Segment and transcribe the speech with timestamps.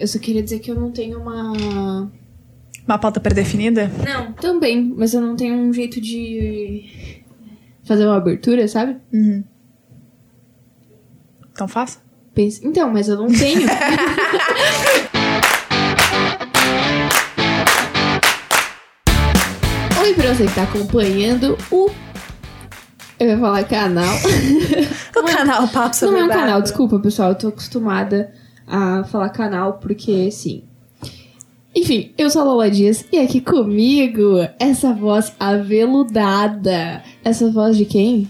[0.00, 2.10] Eu só queria dizer que eu não tenho uma.
[2.86, 3.90] Uma pauta pré-definida?
[4.02, 7.22] Não, também, mas eu não tenho um jeito de
[7.84, 8.96] fazer uma abertura, sabe?
[9.12, 9.44] Uhum.
[11.52, 12.00] Então faça.
[12.32, 12.66] Pense...
[12.66, 13.68] Então, mas eu não tenho.
[20.00, 21.90] Oi pra você que tá acompanhando o.
[23.18, 24.16] Eu ia falar canal.
[25.14, 27.30] O canal Papo Não sobre é um canal, desculpa, pessoal.
[27.30, 28.32] Eu tô acostumada
[28.70, 30.62] a falar canal porque sim.
[31.74, 37.02] Enfim, eu sou a Lola Dias e aqui comigo essa voz aveludada.
[37.24, 38.28] Essa voz de quem?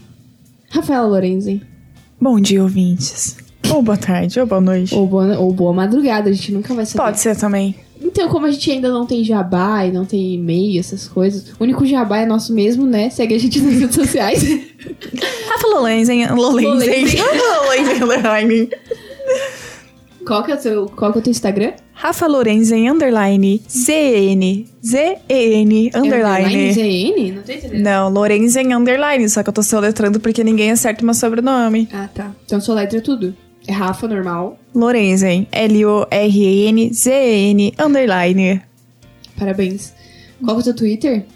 [0.71, 1.63] Rafaela Lorenzi.
[2.21, 3.37] Bom dia, ouvintes.
[3.73, 4.95] Ou boa tarde, ou boa noite.
[4.95, 7.05] Ou boa, ou boa madrugada, a gente nunca vai saber.
[7.05, 7.75] Pode ser também.
[8.01, 11.63] Então, como a gente ainda não tem jabá e não tem e-mail, essas coisas, o
[11.63, 13.11] único jabá é nosso mesmo, né?
[13.11, 14.43] Segue a gente nas redes sociais.
[15.49, 16.27] Rafa Lolenzen.
[16.35, 17.05] Lolenzen.
[18.01, 18.71] Lolenzen.
[20.31, 21.73] Qual que é o seu, qual que é o teu Instagram?
[21.93, 23.61] Rafa Lorenzen underline.
[23.69, 24.69] Z-N.
[24.81, 26.73] Z-E-N É underline.
[26.73, 27.33] ZN?
[27.35, 27.83] Não tô entendendo.
[27.83, 29.29] Não, Lorenzen underline.
[29.29, 31.89] Só que eu tô soletrando porque ninguém acerta meu sobrenome.
[31.93, 32.31] Ah, tá.
[32.47, 33.35] Então sua letra é tudo.
[33.67, 34.57] É Rafa, normal.
[34.73, 35.49] Lorenzen.
[35.51, 36.15] L-O-R-E-N-Z-E-N
[37.77, 38.63] underline.
[39.37, 39.93] Parabéns.
[40.45, 41.27] Qual que é o teu Twitter?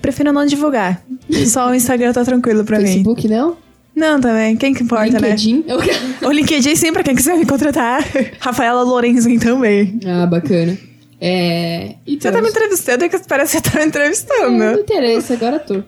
[0.00, 1.02] Prefiro não divulgar.
[1.48, 2.84] Só o Instagram tá tranquilo pra mim.
[2.86, 3.56] Facebook, não?
[3.96, 4.54] Não, também.
[4.56, 5.30] Quem que importa, né?
[5.30, 5.64] LinkedIn?
[6.22, 8.04] O LinkedIn sim, pra quem quiser me contratar.
[8.38, 9.98] Rafaela Lorenzen também.
[10.06, 10.76] ah, bacana.
[11.18, 11.94] É...
[12.06, 14.50] Então, Você tá me entrevistando é que parece que você tá me entrevistando.
[14.58, 15.82] Não interessa, agora tô.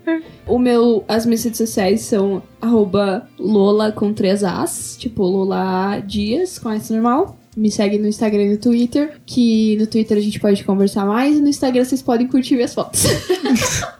[0.46, 6.58] O meu, as minhas redes sociais são arroba Lola com três As, tipo Lola Dias,
[6.58, 7.38] com S normal.
[7.54, 11.36] Me segue no Instagram e no Twitter, que no Twitter a gente pode conversar mais
[11.36, 13.02] e no Instagram vocês podem curtir minhas fotos.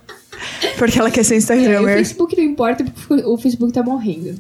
[0.79, 1.85] Porque ela quer ser É, o.
[1.85, 4.35] Facebook não importa porque o Facebook tá morrendo.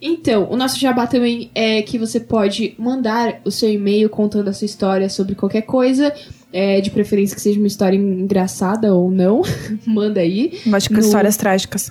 [0.00, 4.52] Então, o nosso jabá também é que você pode mandar o seu e-mail contando a
[4.52, 6.14] sua história sobre qualquer coisa,
[6.52, 9.42] é, de preferência que seja uma história engraçada ou não.
[9.84, 10.52] Manda aí.
[10.66, 11.90] Gosto com No- histórias trágicas.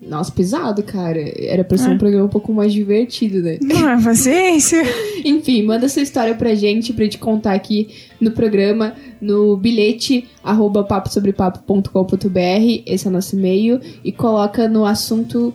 [0.00, 1.18] Nossa, pesado, cara.
[1.36, 1.90] Era pra ser É.
[1.92, 3.58] um programa um pouco mais divertido, né?
[3.60, 4.80] Não é paciência.
[5.24, 7.88] Enfim, manda sua história pra gente, pra gente contar aqui
[8.20, 15.52] no programa, no bilhete, arroba paposobrepapo.com.br, esse é o nosso e-mail, e coloca no assunto,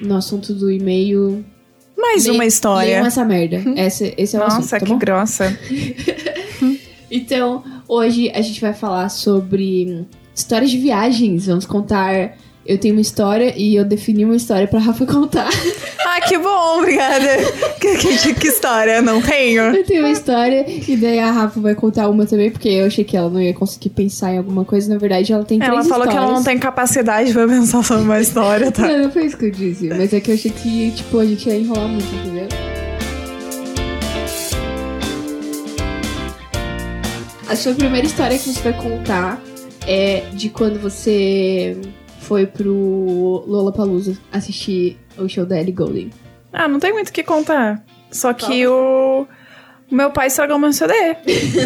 [0.00, 1.44] no assunto do e-mail...
[1.96, 2.96] Mais uma história.
[2.96, 3.62] Essa merda.
[3.76, 4.98] Esse, esse é o Nossa, assunto, tá que bom?
[4.98, 5.56] grossa.
[7.08, 11.46] Então, hoje a gente vai falar sobre histórias de viagens.
[11.46, 12.36] Vamos contar...
[12.66, 15.48] Eu tenho uma história e eu defini uma história pra Rafa contar.
[16.08, 17.28] Ah, que bom, obrigada.
[17.78, 19.02] que, que, que história?
[19.02, 19.64] Não tenho.
[19.64, 23.04] Eu tenho uma história e daí a Rafa vai contar uma também, porque eu achei
[23.04, 24.88] que ela não ia conseguir pensar em alguma coisa.
[24.90, 26.44] Na verdade, ela tem Ela três falou que ela não histórias.
[26.46, 28.86] tem capacidade pra pensar sobre uma história, tá?
[28.86, 29.88] Não, não foi isso que eu disse.
[29.88, 32.48] Mas é que eu achei que, tipo, a gente ia enrolar muito, entendeu?
[37.48, 39.40] A sua primeira história que você vai contar
[39.86, 41.76] é de quando você
[42.26, 46.10] foi pro Lollapalooza assistir o show da Ellie Goulding.
[46.52, 47.84] Ah, não tem muito o que contar.
[48.10, 49.26] Só que o...
[49.90, 50.92] o meu pai estragou meu CD.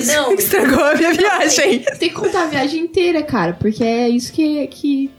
[0.07, 1.83] Não, Estragou a minha viagem.
[1.99, 5.11] Tem que contar a viagem inteira, cara, porque é isso que, que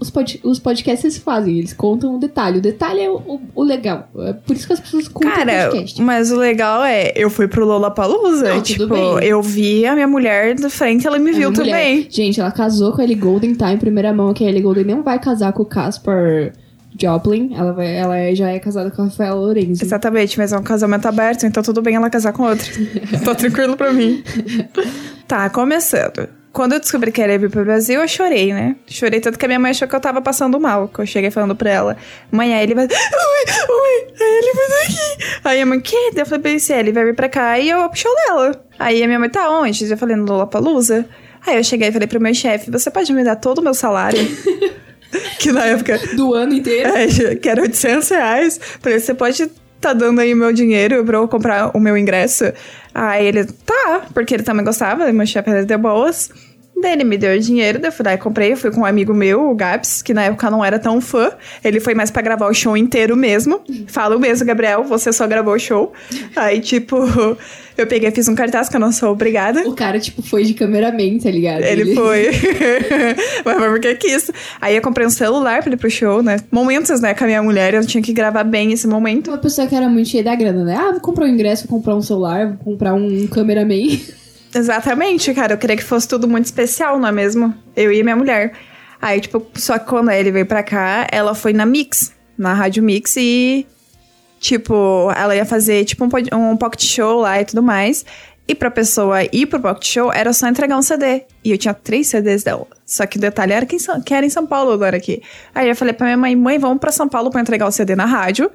[0.00, 1.58] os, pod, os podcasts fazem.
[1.58, 2.58] Eles contam o detalhe.
[2.58, 4.08] O detalhe é o, o, o legal.
[4.18, 6.00] É por isso que as pessoas contam Cara, podcast.
[6.02, 10.08] mas o legal é, eu fui pro Lollapalooza, Não, tudo tipo, eu vi a minha
[10.08, 11.72] mulher de frente, ela me É viu uma mulher.
[11.72, 12.06] também.
[12.10, 13.72] Gente, ela casou com a Ellie Golden, tá?
[13.72, 16.52] Em primeira mão que a Ellie Golden não vai casar com o Caspar
[17.00, 17.54] Joplin.
[17.54, 19.84] Ela, vai, ela é- já é casada com a Rafaela Lorenzi.
[19.84, 22.66] Exatamente, mas é um casamento aberto, então tudo bem ela casar com outro.
[23.24, 24.22] tá tranquilo pra mim.
[25.28, 26.28] Tá, começando.
[26.52, 28.74] Quando eu descobri que ela ia vir pro Brasil, eu chorei, né?
[28.86, 30.88] Chorei tanto que a minha mãe achou que eu tava passando mal.
[30.88, 31.96] Que eu cheguei falando pra ela,
[32.30, 32.86] mãe, a ele vai.
[32.90, 35.40] Ui, ui, a ele vai daqui.
[35.44, 35.96] Aí a mãe, que?
[36.16, 38.64] Eu falei pra ele, se ele vai vir pra cá e eu show dela.
[38.78, 39.88] Aí a minha mãe, tá onde?
[39.88, 41.06] Eu falei, no Lollapalooza.
[41.46, 43.72] Aí eu cheguei e falei pro meu chefe, você pode me dar todo o meu
[43.72, 44.20] salário?
[45.38, 46.90] que na época Do ano inteiro.
[46.90, 48.60] é, que era 800 reais.
[48.80, 49.50] Falei, você pode
[49.80, 52.44] tá dando aí o meu dinheiro pra eu comprar o meu ingresso?
[52.94, 56.30] Aí ele, tá, porque ele também gostava, meu chefe era de boas.
[56.80, 58.52] Daí ele me deu o dinheiro, daí eu fui lá e comprei.
[58.52, 61.32] Eu fui com um amigo meu, o Gabs, que na época não era tão fã.
[61.62, 63.60] Ele foi mais pra gravar o show inteiro mesmo.
[63.86, 65.92] Falo mesmo, Gabriel, você só gravou o show.
[66.34, 66.96] Aí, tipo,
[67.76, 69.68] eu peguei e fiz um cartaz que eu não sou obrigada.
[69.68, 71.62] O cara, tipo, foi de cameraman, tá ligado?
[71.62, 72.30] Ele foi.
[73.44, 74.30] Mas foi porque quis.
[74.60, 76.38] Aí eu comprei um celular pra ir pro show, né?
[76.50, 79.28] Momentos, né, com a minha mulher, eu tinha que gravar bem esse momento.
[79.28, 80.76] Uma pessoa que era muito cheia da grana, né?
[80.76, 84.00] Ah, vou comprar um ingresso, vou comprar um celular, vou comprar um cameraman.
[84.54, 85.54] Exatamente, cara.
[85.54, 87.54] Eu queria que fosse tudo muito especial, não é mesmo?
[87.76, 88.52] Eu e minha mulher.
[89.00, 92.82] Aí, tipo, só que quando ele veio pra cá, ela foi na Mix, na Rádio
[92.82, 93.66] Mix, e,
[94.38, 98.04] tipo, ela ia fazer, tipo, um, um pocket show lá e tudo mais.
[98.50, 101.22] E pra pessoa ir pro Pocket Show, era só entregar um CD.
[101.44, 102.66] E eu tinha três CDs dela.
[102.84, 105.22] Só que o detalhe era que, que era em São Paulo agora aqui.
[105.54, 107.94] Aí eu falei pra minha mãe, mãe, vamos pra São Paulo pra entregar o CD
[107.94, 108.50] na rádio.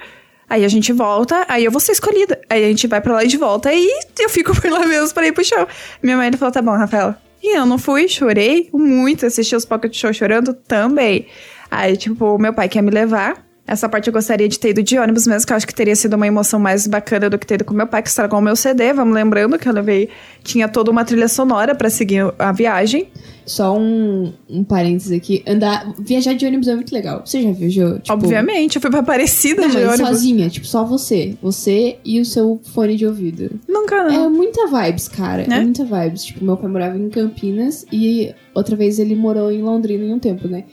[0.50, 2.40] Aí a gente volta, aí eu vou ser escolhida.
[2.50, 3.88] Aí a gente vai pra lá e de volta, e
[4.20, 5.68] eu fico por lá mesmo pra ir pro show.
[6.02, 7.20] Minha mãe falou, tá bom, Rafaela.
[7.42, 11.28] E eu não fui, chorei muito, assisti os Pocket Show chorando também.
[11.70, 13.46] Aí, tipo, meu pai quer me levar.
[13.68, 15.96] Essa parte eu gostaria de ter ido de ônibus mesmo, que eu acho que teria
[15.96, 18.42] sido uma emoção mais bacana do que ter ido com meu pai, que estragou o
[18.42, 18.94] meu CD.
[18.94, 20.08] Vamos lembrando que eu levei.
[20.44, 23.08] Tinha toda uma trilha sonora pra seguir a viagem.
[23.44, 25.44] Só um, um parênteses aqui.
[25.48, 27.24] Andar, viajar de ônibus é muito legal.
[27.26, 28.00] Você já viajou?
[28.00, 29.98] Tipo, Obviamente, eu fui pra Aparecida Não, de ônibus.
[29.98, 31.36] sozinha, tipo, só você.
[31.42, 33.50] Você e o seu fone de ouvido.
[33.68, 34.30] Nunca É não.
[34.30, 35.42] muita vibes, cara.
[35.44, 35.60] É Né?
[35.62, 36.26] muita vibes.
[36.26, 40.20] Tipo, meu pai morava em Campinas e outra vez ele morou em Londrina em um
[40.20, 40.66] tempo, né?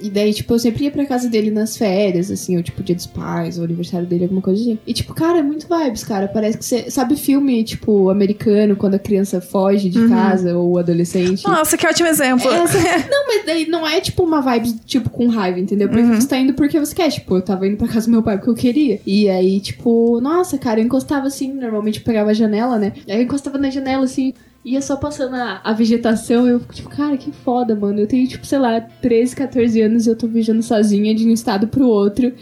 [0.00, 2.94] E daí, tipo, eu sempre ia pra casa dele nas férias, assim, ou tipo, dia
[2.94, 4.78] dos pais, ou aniversário dele, alguma coisa assim.
[4.86, 6.28] E, tipo, cara, é muito vibes, cara.
[6.28, 6.90] Parece que você.
[6.90, 10.08] Sabe filme, tipo, americano, quando a criança foge de Uhum.
[10.08, 11.44] casa, ou o adolescente?
[11.46, 12.50] Nossa, que ótimo exemplo.
[12.50, 12.78] Essa-
[13.10, 15.88] Não, mas daí não é tipo uma vibe, tipo, com raiva, entendeu?
[15.88, 16.20] Porque Uhum.
[16.20, 17.10] você tá indo porque você quer.
[17.10, 19.00] Tipo, eu tava indo pra casa do meu pai porque eu queria.
[19.06, 22.92] E aí, tipo, nossa, cara, eu encostava assim, normalmente eu pegava a janela, né?
[23.08, 24.32] Aí eu encostava na janela assim.
[24.64, 28.00] Ia só passando a, a vegetação eu fico tipo, cara, que foda, mano.
[28.00, 31.32] Eu tenho, tipo, sei lá, 13, 14 anos e eu tô viajando sozinha de um
[31.32, 32.32] estado pro outro.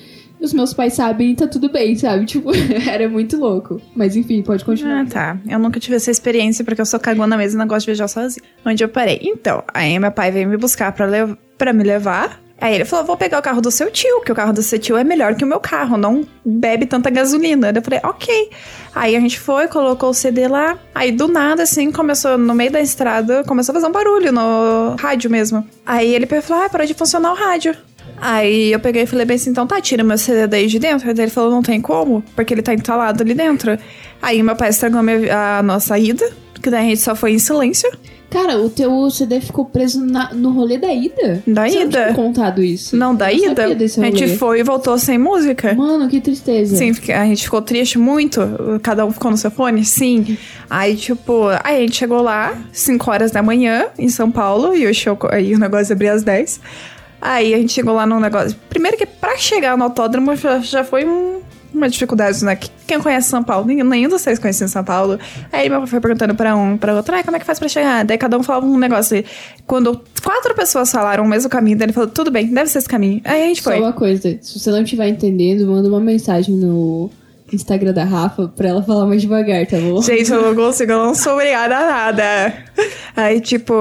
[0.40, 2.24] Os meus pais sabem e tá tudo bem, sabe?
[2.26, 2.50] Tipo,
[2.88, 3.80] era muito louco.
[3.94, 5.02] Mas enfim, pode continuar.
[5.02, 5.40] Ah, tá.
[5.48, 8.08] Eu nunca tive essa experiência porque eu sou cagona mesmo e não gosto de viajar
[8.08, 8.44] sozinha.
[8.64, 9.20] Onde eu parei.
[9.22, 12.40] Então, aí meu pai veio me buscar pra, lev pra me levar.
[12.60, 14.78] Aí ele falou: vou pegar o carro do seu tio, que o carro do seu
[14.78, 17.72] tio é melhor que o meu carro, não bebe tanta gasolina.
[17.74, 18.50] Eu falei, ok.
[18.94, 20.76] Aí a gente foi, colocou o CD lá.
[20.94, 24.96] Aí do nada, assim, começou, no meio da estrada, começou a fazer um barulho no
[24.98, 25.66] rádio mesmo.
[25.86, 27.76] Aí ele falou: ah, parou de funcionar o rádio.
[28.20, 31.08] Aí eu peguei e falei bem assim, então tá, tira meu CD daí de dentro.
[31.08, 33.78] Aí ele falou, não tem como, porque ele tá entalado ali dentro.
[34.20, 36.28] Aí meu pai estragou a, nossa ida,
[36.68, 37.90] que daí a gente só foi em silêncio.
[38.30, 41.42] Cara, o teu CD ficou preso na- no rolê da ida?
[41.46, 42.02] Da Você não ida.
[42.02, 42.94] tinha contado isso?
[42.94, 43.64] Não, da ida.
[43.64, 43.68] A
[44.04, 45.72] gente foi e voltou sem música.
[45.74, 46.76] Mano, que tristeza.
[46.76, 48.40] Sim, a gente ficou triste muito.
[48.82, 49.82] Cada um ficou no seu fone?
[49.82, 50.36] Sim.
[50.68, 54.86] Aí, tipo, aí a gente chegou lá, 5 horas da manhã, em São Paulo, e
[54.86, 56.60] o show, aí o negócio abria às 10.
[57.22, 58.54] Aí a gente chegou lá num negócio.
[58.68, 61.40] Primeiro que pra chegar no autódromo já, já foi um-
[61.78, 62.58] uma dificuldade, né?
[62.86, 63.66] Quem conhece São Paulo?
[63.66, 65.18] Nenhum, nenhum dos três conhecia São Paulo.
[65.52, 67.68] Aí meu pai foi perguntando pra um, pra outro, ah, como é que faz pra
[67.68, 68.04] chegar?
[68.04, 69.24] Daí cada um falava um negócio.
[69.66, 72.88] Quando quatro pessoas falaram o mesmo caminho, daí ele falou, tudo bem, deve ser esse
[72.88, 73.20] caminho.
[73.24, 73.80] Aí a gente Só foi.
[73.80, 77.10] uma coisa, se você não estiver entendendo, manda uma mensagem no
[77.52, 80.02] Instagram da Rafa pra ela falar mais devagar, tá bom?
[80.02, 82.54] Gente, eu não consigo, eu não sou obrigada a nada.
[83.16, 83.72] Aí, tipo,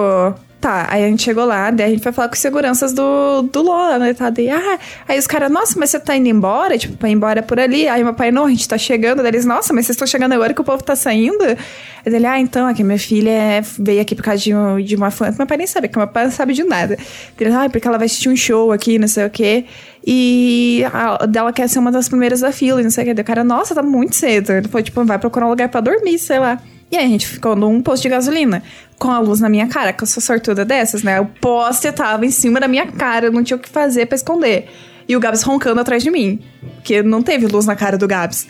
[0.59, 3.43] tá, aí a gente chegou lá, daí a gente foi falar com os seguranças do,
[3.43, 4.13] do Lola, né?
[4.13, 6.77] Tá, daí, ah, aí os caras, nossa, mas você tá indo embora?
[6.77, 7.87] Tipo, pra ir embora por ali.
[7.87, 9.21] Aí meu pai, não, a gente tá chegando.
[9.21, 11.43] Daí eles, nossa, mas vocês estão chegando agora que o povo tá saindo?
[11.43, 11.57] Aí
[12.05, 14.51] ele, ah, então, aqui minha filha é- veio aqui por causa de,
[14.83, 15.33] de uma fã.
[15.37, 16.97] Meu pai nem sabe, porque meu pai não sabe de nada.
[17.39, 19.65] Ele, ah, porque ela vai assistir um show aqui, não sei o quê.
[20.05, 23.13] E a, dela quer ser uma das primeiras da fila, não sei o quê.
[23.13, 24.51] Daí o cara, nossa, tá muito cedo.
[24.53, 26.59] Ele foi, tipo, vai procurar um lugar pra dormir, sei lá.
[26.89, 28.63] E aí a gente ficou num posto de gasolina,
[28.97, 31.19] com a luz na minha cara, que eu sou sortuda dessas, né?
[31.19, 34.15] O poste tava em cima da minha cara, eu não tinha o que fazer pra
[34.15, 34.69] esconder.
[35.07, 36.41] E o Gabs roncando atrás de mim,
[36.75, 38.47] porque não teve luz na cara do Gabs.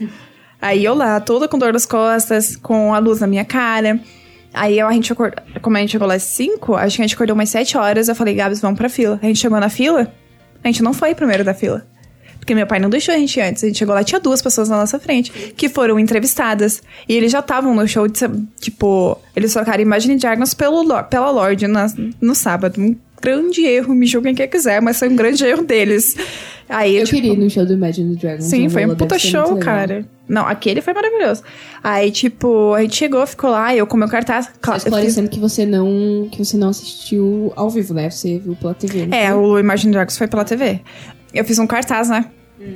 [0.60, 4.00] Aí eu lá, toda com dor nas costas, com a luz na minha cara.
[4.54, 7.14] Aí a gente acordou, como a gente chegou lá às 5, acho que a gente
[7.16, 9.20] acordou umas 7 horas, eu falei, Gabs, vamos pra fila.
[9.22, 10.12] A gente chegou na fila,
[10.64, 11.86] a gente não foi primeiro da fila.
[12.48, 13.62] Porque meu pai não deixou a gente antes.
[13.62, 16.82] A gente chegou lá, tinha duas pessoas na nossa frente que foram entrevistadas.
[17.06, 18.22] E eles já estavam no show, de,
[18.58, 22.80] tipo, eles trocaram Imagine Dragons pelo, Lo- pela Lorde na- no sábado.
[22.82, 26.16] Um grande erro, me julguem quem quiser, mas foi um grande erro deles.
[26.70, 28.46] Aí, Eu tipo, queria ir no show do Imagine Dragons.
[28.46, 30.06] Sim, foi um puta show, cara.
[30.26, 31.44] Não, aquele foi maravilhoso.
[31.84, 34.50] Aí, tipo, a gente chegou, ficou lá, eu com meu cartaz.
[34.62, 38.10] Claro, fiz- esclarecendo que você não que você não assistiu ao vivo, né?
[38.10, 39.06] Você viu pela TV.
[39.06, 39.38] não É, foi?
[39.38, 40.80] o Imagine Dragons foi pela TV.
[41.34, 42.26] Eu fiz um cartaz, né?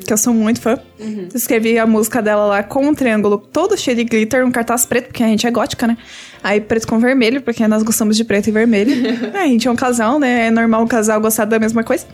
[0.05, 0.77] Que eu sou muito fã.
[1.33, 5.07] Escrevi a música dela lá com um triângulo todo cheio de glitter, um cartaz preto,
[5.07, 5.97] porque a gente é gótica, né?
[6.43, 8.93] Aí preto com vermelho, porque nós gostamos de preto e vermelho.
[9.33, 10.47] a gente é um casal, né?
[10.47, 12.05] É normal um casal gostar da mesma coisa.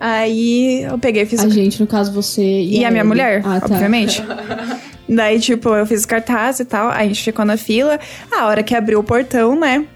[0.00, 3.00] Aí eu peguei e fiz A o gente, no caso, você e, E a minha
[3.00, 3.08] Ellie.
[3.08, 3.66] mulher, ah, tá.
[3.66, 4.22] obviamente.
[5.08, 7.98] Daí, tipo, eu fiz cartaz e tal, aí a gente ficou na fila.
[8.30, 9.86] A hora que abriu o portão, né?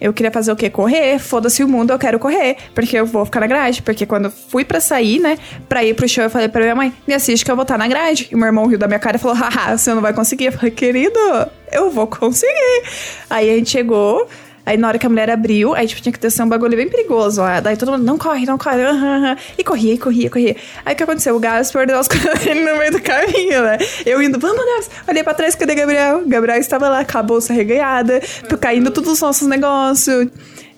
[0.00, 0.68] Eu queria fazer o quê?
[0.70, 1.18] Correr.
[1.18, 2.56] Foda-se o mundo, eu quero correr.
[2.74, 3.82] Porque eu vou ficar na grade.
[3.82, 5.38] Porque quando fui pra sair, né?
[5.68, 7.78] Pra ir pro show, eu falei pra minha mãe: me assiste que eu vou estar
[7.78, 8.28] na grade.
[8.30, 10.46] E meu irmão riu da minha cara e falou: haha, você não vai conseguir.
[10.46, 11.18] Eu falei: querido,
[11.72, 12.82] eu vou conseguir.
[13.30, 14.28] Aí a gente chegou.
[14.66, 16.88] Aí na hora que a mulher abriu, aí tipo, tinha que descer um bagulho bem
[16.88, 17.60] perigoso lá.
[17.60, 18.82] Daí todo mundo, não corre, não corre.
[18.82, 19.36] aham, aham.
[19.56, 20.56] E corria, e corria, corria.
[20.84, 21.36] Aí o que aconteceu?
[21.36, 23.78] O Gabs perdeu as coisas no meio do caminho, né?
[24.04, 24.90] Eu indo, vamos, Gabs.
[25.06, 26.24] Olhei pra trás, cadê Gabriel?
[26.26, 28.20] Gabriel estava lá com a bolsa reganhada,
[28.60, 30.26] caindo todos os nossos negócios.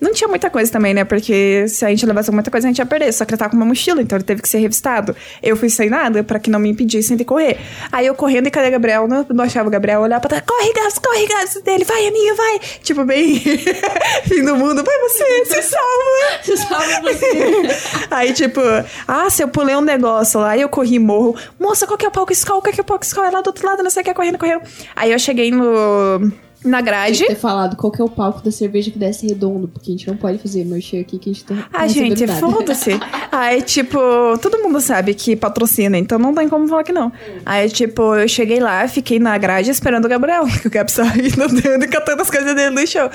[0.00, 1.05] Não tinha muita coisa também, né?
[1.05, 3.12] Porque se a gente levasse muita coisa, a gente ia perder.
[3.12, 5.17] Só que ele tava com uma mochila, então ele teve que ser revistado.
[5.43, 7.59] Eu fui sem nada pra que não me impedissem de correr.
[7.90, 9.09] Aí eu correndo e cadê Gabriel?
[9.09, 10.00] Não, não achava o Gabriel.
[10.00, 11.62] Olhar pra trás, corre, Gabs, corre, Gabs.
[11.62, 12.61] Dele, vai, amiga, vai.
[12.83, 13.38] Tipo, bem
[14.25, 14.85] fim do mundo.
[14.85, 16.43] Vai você, se salva.
[16.43, 18.07] Você sabe você.
[18.11, 18.61] Aí, tipo,
[19.07, 21.37] ah, se eu pulei um negócio lá eu corri e morro.
[21.59, 22.61] Moça, qual que é o palco escola?
[22.61, 23.28] Qual que é o palco escola?
[23.28, 24.61] É lá do outro lado, não sei o que, correndo, correu.
[24.95, 26.33] Aí eu cheguei no...
[26.64, 27.24] Na grade.
[27.24, 30.08] ter falado qual que é o palco da cerveja que desce redondo, porque a gente
[30.08, 31.54] não pode fazer merchan aqui que a gente tá.
[31.72, 32.98] Ah, gente, foda-se.
[33.30, 33.98] Aí, tipo,
[34.42, 37.12] todo mundo sabe que patrocina, então não tem como falar que não.
[37.46, 41.86] Aí, tipo, eu cheguei lá, fiquei na grade esperando o Gabriel, que o Gabriel e
[41.86, 43.08] catando as coisas dele no show.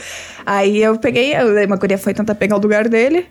[0.45, 1.33] Aí eu peguei,
[1.65, 3.25] uma guria foi tentar pegar o lugar dele.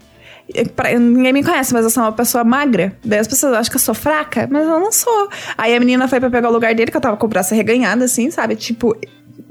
[0.77, 2.95] Pra- ninguém me conhece, mas eu sou uma pessoa magra.
[3.05, 5.29] Daí as pessoas acham que eu sou fraca, mas eu não sou.
[5.57, 7.55] Aí a menina foi pra pegar o lugar dele, que eu tava com o braço
[7.55, 8.57] arreganhado, assim, sabe?
[8.57, 8.95] Tipo,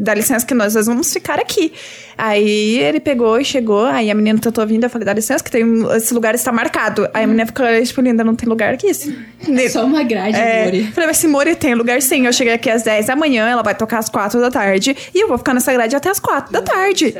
[0.01, 1.71] dá licença que nós dois vamos ficar aqui.
[2.17, 5.49] Aí ele pegou e chegou, aí a menina tentou vindo, eu falei, dá licença que
[5.49, 5.63] tem,
[5.95, 7.07] esse lugar está marcado.
[7.13, 8.87] Aí a menina ficou, tipo, linda, não tem lugar aqui.
[9.57, 10.83] É só uma grade, É, Mori.
[10.91, 12.25] falei, mas se Mori tem lugar sim.
[12.27, 14.95] Eu cheguei aqui às 10 da manhã, ela vai tocar às 4 da tarde.
[15.15, 17.15] E eu vou ficar nessa grade até às 4 da tarde.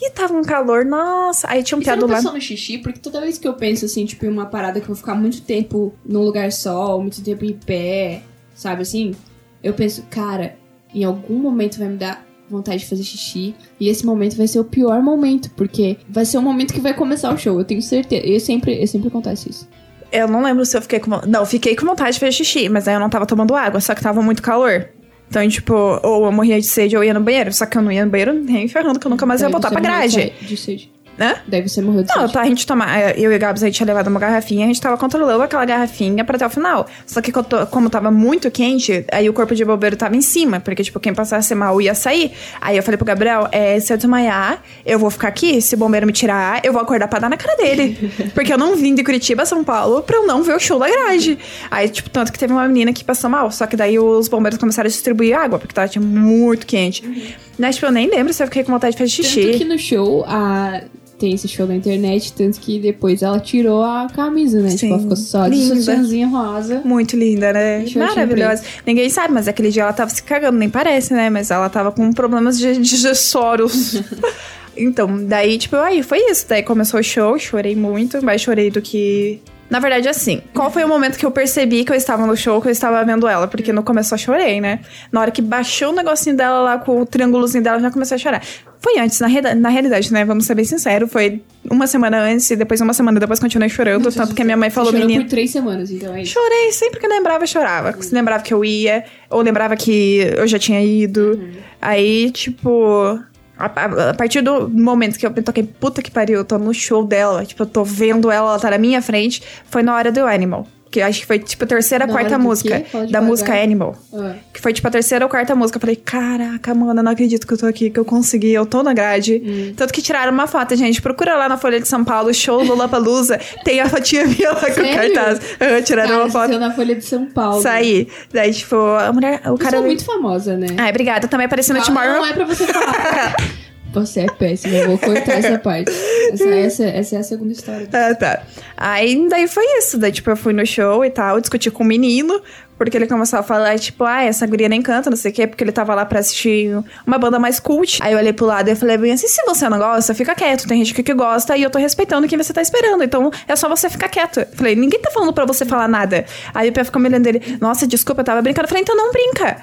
[0.00, 1.48] E tava um calor, nossa.
[1.50, 2.16] Aí tinha um você não piado lá.
[2.18, 2.78] pensou no xixi?
[2.78, 5.14] Porque toda vez que eu penso, assim, tipo, em uma parada que eu vou ficar
[5.14, 8.22] muito tempo num lugar só, muito tempo em pé,
[8.54, 9.14] sabe assim?
[9.62, 10.56] Eu penso, cara,
[10.94, 13.54] em algum momento vai me dar vontade de fazer xixi.
[13.80, 16.94] E esse momento vai ser o pior momento, porque vai ser o momento que vai
[16.94, 18.26] começar o show, eu tenho certeza.
[18.26, 19.68] E sempre, eu sempre acontece isso.
[20.12, 21.10] Eu não lembro se eu fiquei com.
[21.26, 23.94] Não, fiquei com vontade de fazer xixi, mas aí eu não tava tomando água, só
[23.94, 24.88] que tava muito calor.
[25.28, 27.52] Então, tipo, ou eu morria de sede ou eu ia no banheiro.
[27.52, 29.70] Só que eu não ia no banheiro nem ferrando, que eu nunca mais ia voltar
[29.70, 30.32] pra grade.
[30.40, 30.92] De sede.
[31.18, 31.36] Hã?
[31.46, 32.32] Daí você morreu de Não, sede.
[32.32, 34.66] tá, a gente toma, eu e o Gabs, a gente tinha levado uma garrafinha, a
[34.66, 36.86] gente tava controlando aquela garrafinha pra até o final.
[37.06, 37.32] Só que
[37.70, 41.14] como tava muito quente, aí o corpo de bombeiro tava em cima, porque, tipo, quem
[41.14, 42.32] passasse mal ia sair.
[42.60, 45.78] Aí eu falei pro Gabriel, é, se eu desmaiar, eu vou ficar aqui, se o
[45.78, 48.10] bombeiro me tirar, eu vou acordar pra dar na cara dele.
[48.34, 50.88] porque eu não vim de Curitiba, São Paulo, pra eu não ver o show da
[50.88, 51.38] grade.
[51.70, 54.58] Aí, tipo, tanto que teve uma menina que passou mal, só que daí os bombeiros
[54.58, 57.36] começaram a distribuir água, porque tava tipo, muito quente.
[57.58, 59.42] Mas, tipo, eu nem lembro se eu fiquei com vontade de fazer xixi.
[59.46, 60.80] Tanto que no show, a...
[61.18, 64.70] tem esse show na internet, tanto que depois ela tirou a camisa, né?
[64.70, 66.82] Sim, Tipo, ela ficou só de sutiãzinha rosa.
[66.84, 67.84] Muito linda, né?
[67.96, 68.62] Maravilhosa.
[68.86, 71.30] Ninguém sabe, mas aquele dia ela tava se cagando, nem parece, né?
[71.30, 74.02] Mas ela tava com problemas de digessórios.
[74.76, 76.46] então, daí, tipo, aí foi isso.
[76.48, 79.40] Daí começou o show, chorei muito, mais chorei do que.
[79.70, 82.60] Na verdade, assim, qual foi o momento que eu percebi que eu estava no show,
[82.60, 83.48] que eu estava vendo ela?
[83.48, 84.80] Porque no começo eu chorei, né?
[85.10, 88.14] Na hora que baixou o negocinho dela lá com o triângulozinho dela, eu já comecei
[88.14, 88.42] a chorar.
[88.80, 90.24] Foi antes, na, reda- na realidade, né?
[90.26, 91.10] Vamos ser bem sinceros.
[91.10, 91.40] Foi
[91.70, 94.12] uma semana antes e depois uma semana depois continuei chorando.
[94.12, 95.22] tanto que a minha mãe falou, menina.
[95.22, 96.34] por três semanas, então é isso.
[96.34, 97.96] Chorei, sempre que eu lembrava, chorava.
[98.02, 101.40] Se lembrava que eu ia, ou lembrava que eu já tinha ido.
[101.80, 103.18] Aí, tipo.
[103.58, 106.74] A, a- a partir do momento que eu toquei, puta que pariu, eu tô no
[106.74, 110.10] show dela, tipo, eu tô vendo ela, ela tá na minha frente, foi na hora
[110.10, 110.66] do Animal.
[110.94, 112.84] Que eu acho que foi, tipo, a terceira, Na quarta música.
[113.10, 113.96] Da música Animal.
[114.12, 114.34] Ah.
[114.52, 115.76] Que foi, tipo, a terceira ou quarta música.
[115.76, 118.64] Eu falei, caraca, mano, eu não acredito que eu tô aqui, que eu consegui, eu
[118.64, 119.42] tô na grade.
[119.44, 119.74] Hum.
[119.76, 121.02] Tanto que tiraram uma foto, gente.
[121.02, 123.40] Procura lá na Folha de São Paulo, show Lollapalooza.
[123.64, 125.14] tem a fotinha minha lá com o Sério?
[125.14, 125.40] cartaz.
[125.58, 126.58] Ah, tiraram Cara, uma foto.
[126.60, 127.60] na Folha de São Paulo.
[127.60, 128.06] Saí.
[128.32, 129.40] Daí, tipo, a mulher.
[129.46, 129.80] O Você cara.
[129.80, 130.68] muito famosa, né?
[130.78, 131.26] Ai, obrigada.
[131.26, 132.12] Também apareci no Ah, Tomorrow.
[132.18, 133.34] Não é pra você falar.
[133.94, 135.92] você é péssima, eu vou cortar essa parte.
[136.32, 137.88] Essa, essa, essa é a segunda história.
[137.92, 138.42] Ah, tá.
[138.76, 139.98] Aí daí foi isso.
[139.98, 142.40] Daí, tipo, eu fui no show e tal, discuti com o menino,
[142.76, 145.46] porque ele começou a falar, tipo, ah, essa guria nem canta, não sei o quê,
[145.46, 146.76] porque ele tava lá pra assistir
[147.06, 148.02] uma banda mais cult.
[148.02, 150.66] Aí eu olhei pro lado e falei bem assim: se você não gosta, fica quieto.
[150.66, 153.02] Tem gente que que gosta e eu tô respeitando quem você tá esperando.
[153.04, 154.40] Então é só você ficar quieto.
[154.40, 156.24] Eu falei, ninguém tá falando pra você falar nada.
[156.52, 158.64] Aí o Pé ficou me olhando dele, nossa, desculpa, eu tava brincando.
[158.64, 159.62] Eu falei, então não brinca.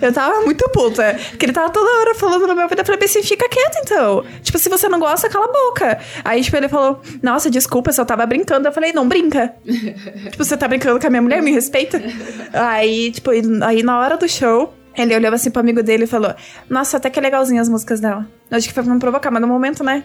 [0.00, 1.16] Eu tava muito puta.
[1.30, 2.80] Porque ele tava toda hora falando no meu ouvido.
[2.80, 4.24] Eu falei, assim, fica quieto então.
[4.42, 5.98] Tipo, se você não gosta, cala a boca.
[6.24, 8.68] Aí, tipo, ele falou, nossa, desculpa, eu só tava brincando.
[8.68, 9.54] Eu falei, não brinca.
[9.64, 12.02] tipo, você tá brincando com a minha mulher, me respeita.
[12.52, 13.30] Aí, tipo,
[13.64, 16.34] aí na hora do show, ele olhou assim pro amigo dele e falou:
[16.68, 18.26] Nossa, até que é legalzinho as músicas dela.
[18.50, 20.04] Acho que foi pra me provocar, mas no momento, né?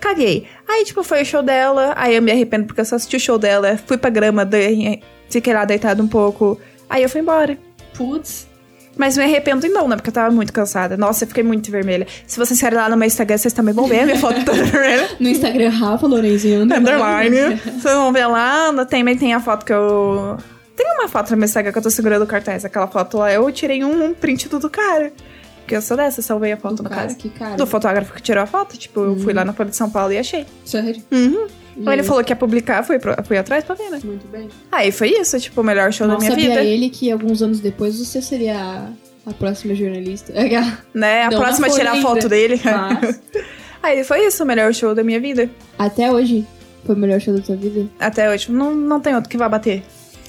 [0.00, 0.46] Caguei.
[0.68, 1.92] Aí, tipo, foi o show dela.
[1.96, 3.78] Aí eu me arrependo porque eu só assisti o show dela.
[3.86, 5.00] Fui pra grama, dei,
[5.30, 6.60] fiquei lá deitado um pouco.
[6.90, 7.56] Aí eu fui embora.
[7.94, 8.48] Putz.
[8.96, 9.96] Mas me arrependo não, né?
[9.96, 10.96] Porque eu tava muito cansada.
[10.96, 12.06] Nossa, eu fiquei muito vermelha.
[12.26, 14.62] Se vocês querem lá no meu Instagram, vocês também vão ver a minha foto toda
[14.64, 15.08] vermelha.
[15.18, 16.62] No Instagram, Rafa Lorenzinho.
[16.62, 17.56] Underline.
[17.64, 18.70] Vocês vão ver lá.
[18.84, 20.36] Também tem a foto que eu.
[20.76, 22.64] Tem uma foto no meu Instagram que eu tô segurando o cartaz.
[22.64, 25.12] Aquela foto lá, eu tirei um, print do do cara.
[25.58, 27.56] Porque eu sou dessa, salvei a foto Do no cara, cara.
[27.56, 28.76] Do fotógrafo que tirou a foto.
[28.76, 29.36] Tipo, eu fui Uhum.
[29.36, 30.44] lá na Folha de São Paulo e achei.
[30.64, 31.00] Sério?
[31.12, 31.46] Uhum.
[31.76, 34.00] E Ele falou que ia publicar, fui, pro- fui atrás pra ver, né?
[34.04, 34.48] Muito bem.
[34.70, 36.62] Aí foi isso, tipo, o melhor show da minha vida.
[36.62, 38.88] ele que alguns anos depois você seria a,
[39.30, 40.32] a próxima jornalista.
[40.92, 41.22] Né?
[41.22, 42.60] A Não próxima na tirar a foto dele.
[42.64, 43.20] Mas,
[43.82, 45.48] Aí foi isso, o melhor show da minha vida.
[45.78, 46.46] até hoje,
[46.84, 47.88] foi o melhor show da tua vida?
[47.98, 48.50] Até hoje.
[48.52, 49.82] Não, não tem outro que vá bater.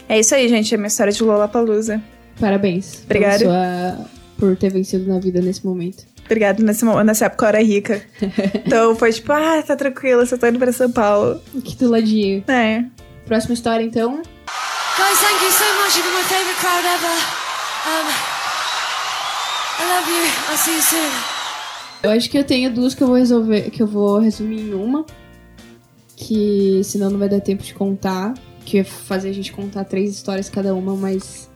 [0.09, 0.73] É isso aí, gente.
[0.73, 2.01] É a minha história de Lollapalooza.
[2.39, 3.01] Parabéns.
[3.05, 3.37] Obrigada.
[3.37, 4.05] Por, sua-
[4.37, 6.03] por ter vencido na vida nesse momento.
[6.25, 6.63] Obrigada.
[6.63, 8.01] Nesse, nessa época eu era rica.
[8.65, 11.39] então foi tipo, ah, tá tranquilo, só tô indo pra São Paulo.
[11.57, 12.43] Aqui do ladinho.
[12.47, 12.83] É.
[13.25, 14.15] Próxima história, então.
[14.15, 15.95] Guys, thank you so much.
[15.95, 17.17] You've been my favorite crowd ever.
[17.85, 18.07] Um,
[19.79, 20.51] I love you.
[20.51, 21.33] I'll see you soon.
[22.03, 24.73] Eu acho que eu tenho duas que eu vou resolver, que eu vou resumir em
[24.73, 25.05] uma.
[26.15, 28.33] Que senão não vai dar tempo de contar.
[28.65, 31.49] Que ia fazer a gente contar três histórias cada uma, mas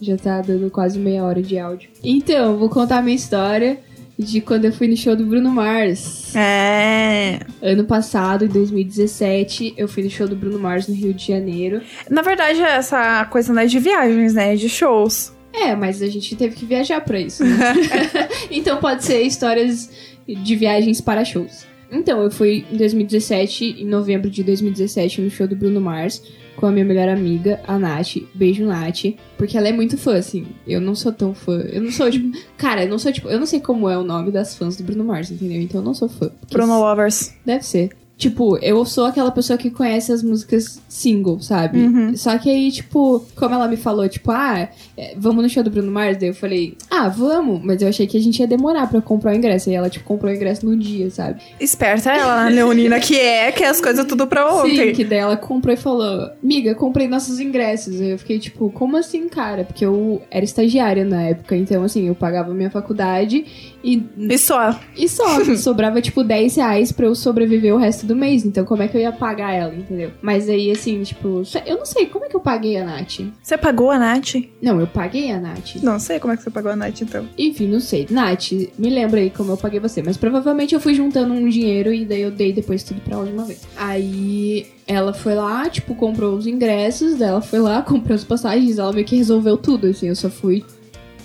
[0.00, 1.90] já tá dando quase meia hora de áudio.
[2.02, 3.78] Então, vou contar a minha história
[4.18, 6.34] de quando eu fui no show do Bruno Mars.
[6.34, 7.40] É.
[7.62, 11.80] Ano passado, em 2017, eu fui no show do Bruno Mars no Rio de Janeiro.
[12.10, 14.54] Na verdade, essa coisa não é de viagens, né?
[14.54, 15.32] É de shows.
[15.52, 17.44] É, mas a gente teve que viajar pra isso.
[17.44, 17.74] Né?
[18.50, 19.90] então pode ser histórias
[20.26, 21.66] de viagens para shows.
[21.92, 26.22] Então, eu fui em 2017, em novembro de 2017, no show do Bruno Mars,
[26.56, 28.16] com a minha melhor amiga, a Nath.
[28.34, 29.14] Beijo, Nath.
[29.36, 30.46] Porque ela é muito fã, assim.
[30.66, 31.60] Eu não sou tão fã.
[31.70, 32.36] Eu não sou, tipo.
[32.56, 33.28] Cara, eu não sou, tipo.
[33.28, 35.60] Eu não sei como é o nome das fãs do Bruno Mars, entendeu?
[35.60, 36.30] Então eu não sou fã.
[36.50, 37.34] Bruno Lovers.
[37.44, 38.01] Deve ser.
[38.16, 41.78] Tipo, eu sou aquela pessoa que conhece as músicas single, sabe?
[41.80, 42.16] Uhum.
[42.16, 45.70] Só que aí, tipo, como ela me falou, tipo, ah, é, vamos no show do
[45.70, 46.18] Bruno Mars?
[46.18, 47.60] Daí eu falei, ah, vamos.
[47.64, 49.70] Mas eu achei que a gente ia demorar pra comprar o ingresso.
[49.70, 51.40] E ela, tipo, comprou o ingresso no dia, sabe?
[51.58, 54.88] Esperta ela, a Leonina, que é, que é as coisas tudo pra ontem.
[54.88, 58.00] Sim, que daí ela comprou e falou, amiga, comprei nossos ingressos.
[58.00, 59.64] Aí eu fiquei, tipo, como assim, cara?
[59.64, 63.44] Porque eu era estagiária na época, então, assim, eu pagava minha faculdade
[63.82, 64.78] e E só.
[64.96, 68.44] E só, sobrava tipo 10 reais pra eu sobreviver o resto do mês.
[68.44, 70.10] Então, como é que eu ia pagar ela, entendeu?
[70.20, 73.20] Mas aí, assim, tipo, eu não sei como é que eu paguei a Nath.
[73.42, 74.34] Você pagou a Nath?
[74.60, 75.76] Não, eu paguei a Nath.
[75.82, 77.28] Não sei como é que você pagou a Nath, então.
[77.36, 78.06] Enfim, não sei.
[78.10, 80.02] Nath, me lembra aí como eu paguei você.
[80.02, 83.26] Mas provavelmente eu fui juntando um dinheiro e daí eu dei depois tudo pra ela
[83.26, 83.62] de uma vez.
[83.76, 88.92] Aí ela foi lá, tipo, comprou os ingressos dela, foi lá, comprou as passagens, ela
[88.92, 90.08] meio que resolveu tudo, assim.
[90.08, 90.64] Eu só fui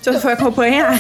[0.01, 0.99] Você foi acompanhar?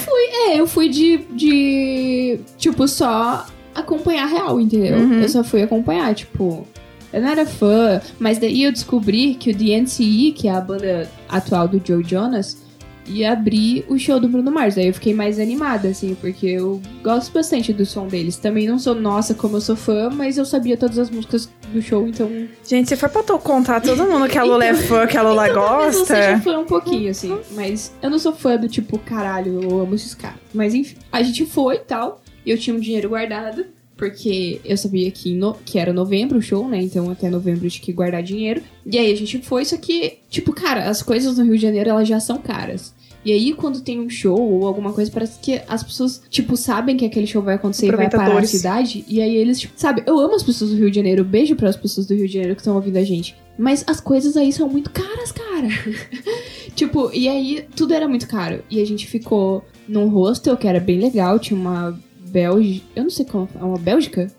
[0.49, 2.39] É, eu fui de, de.
[2.57, 3.45] Tipo, só
[3.79, 4.97] acompanhar a real, entendeu?
[4.97, 5.21] Uhum.
[5.21, 6.67] Eu só fui acompanhar, tipo.
[7.13, 11.09] Eu não era fã, mas daí eu descobri que o DNCE, que é a banda
[11.29, 12.57] atual do Joe Jonas,
[13.07, 14.75] ia abrir o show do Bruno Mars.
[14.75, 18.35] Daí eu fiquei mais animada, assim, porque eu gosto bastante do som deles.
[18.37, 21.81] Também não sou nossa como eu sou fã, mas eu sabia todas as músicas do
[21.81, 22.29] show, então.
[22.67, 25.21] Gente, se for pra tu contar todo mundo que a Lula é fã, que a
[25.21, 26.51] Lula Talvez eu seja gosta.
[26.51, 27.37] fã um pouquinho, assim.
[27.51, 30.39] Mas eu não sou fã do tipo, caralho, eu amo esses caras.
[30.53, 32.21] Mas enfim, a gente foi e tal.
[32.47, 33.65] E eu tinha um dinheiro guardado.
[33.95, 36.79] Porque eu sabia que, no- que era novembro o show, né?
[36.79, 38.61] Então até novembro eu tinha que guardar dinheiro.
[38.85, 41.89] E aí a gente foi, só que, tipo, cara, as coisas no Rio de Janeiro
[41.89, 42.93] elas já são caras.
[43.25, 46.95] E aí, quando tem um show ou alguma coisa, parece que as pessoas, tipo, sabem
[46.95, 49.03] que aquele show vai acontecer e vai parar a cidade.
[49.07, 51.67] E aí eles, tipo, sabe, eu amo as pessoas do Rio de Janeiro, beijo para
[51.67, 53.35] as pessoas do Rio de Janeiro que estão ouvindo a gente.
[53.57, 55.67] Mas as coisas aí são muito caras, cara.
[56.75, 58.63] tipo, e aí tudo era muito caro.
[58.69, 62.85] E a gente ficou num hostel que era bem legal, tinha uma Bélgica.
[62.95, 63.47] Eu não sei como.
[63.59, 64.31] É uma Bélgica?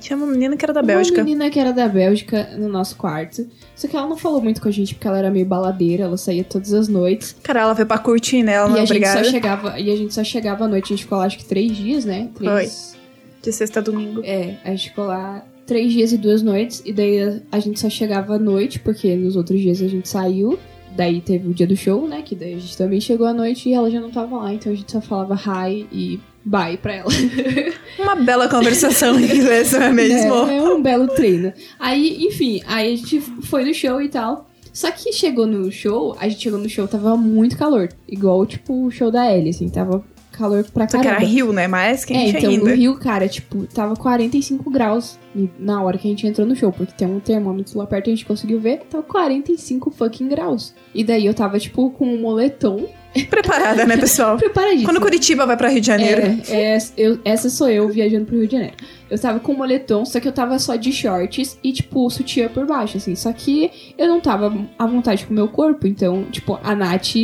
[0.00, 1.18] Tinha uma menina que era da Bélgica.
[1.18, 3.46] Uma menina que era da Bélgica no nosso quarto.
[3.76, 6.16] Só que ela não falou muito com a gente porque ela era meio baladeira, ela
[6.16, 7.36] saía todas as noites.
[7.42, 8.54] Cara, ela veio pra curtir, né?
[8.54, 9.78] Ela não e a gente só chegava.
[9.78, 10.86] E a gente só chegava à noite.
[10.86, 12.28] A gente ficou lá acho que três dias, né?
[12.34, 12.96] Três.
[13.40, 14.22] De sexta a domingo.
[14.24, 16.82] É, a gente ficou lá três dias e duas noites.
[16.84, 20.08] E daí a- a gente só chegava à noite, porque nos outros dias a gente
[20.08, 20.58] saiu.
[20.96, 22.22] Daí teve o dia do show, né?
[22.22, 24.52] Que daí a gente também chegou à noite e ela já não tava lá.
[24.52, 27.10] Então a gente só falava hi e bye pra ela.
[27.98, 30.34] Uma bela conversação em inglês, não é mesmo?
[30.48, 31.52] É, é um belo treino.
[31.78, 34.48] Aí, enfim, aí a gente foi no show e tal.
[34.72, 37.90] Só que chegou no show, a gente chegou no show, tava muito calor.
[38.08, 40.02] Igual, tipo, o show da Ellie, assim, tava
[40.32, 41.22] calor pra Só que caramba.
[41.24, 41.68] era Rio, né?
[41.68, 42.70] Mais É, quente então ainda.
[42.70, 45.18] no Rio, cara, tipo, tava 45 graus
[45.58, 48.10] na hora que a gente entrou no show, porque tem um termômetro lá perto, a
[48.14, 50.74] gente conseguiu ver, tava 45 fucking graus.
[50.94, 52.88] E daí eu tava, tipo, com um moletom
[53.28, 54.36] Preparada, né, pessoal?
[54.38, 54.86] preparadíssimo.
[54.88, 56.22] Quando Curitiba vai pra Rio de Janeiro.
[56.48, 58.74] É, é, eu- essa sou eu viajando pro Rio de Janeiro.
[59.10, 62.66] Eu tava com moletom, só que eu tava só de shorts e, tipo, sutiã por
[62.66, 63.14] baixo, assim.
[63.14, 67.14] Só que eu não tava à vontade com o meu corpo, então, tipo, a Nath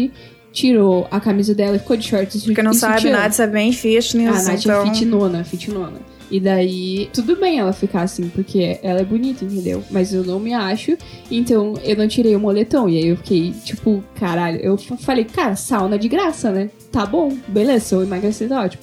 [0.52, 3.12] tirou a camisa dela e ficou de shorts Porque não sabe, sutiã.
[3.16, 4.82] Nath é bem fitness, A Nath então...
[4.82, 6.17] é fitnona, fitnona.
[6.30, 9.82] E daí, tudo bem ela ficar assim, porque ela é bonita, entendeu?
[9.90, 10.96] Mas eu não me acho,
[11.30, 12.88] então eu não tirei o moletom.
[12.88, 16.70] E aí eu fiquei, tipo, caralho, eu falei, cara, sauna de graça, né?
[16.92, 18.82] Tá bom, beleza, emagrecer, tá ótimo.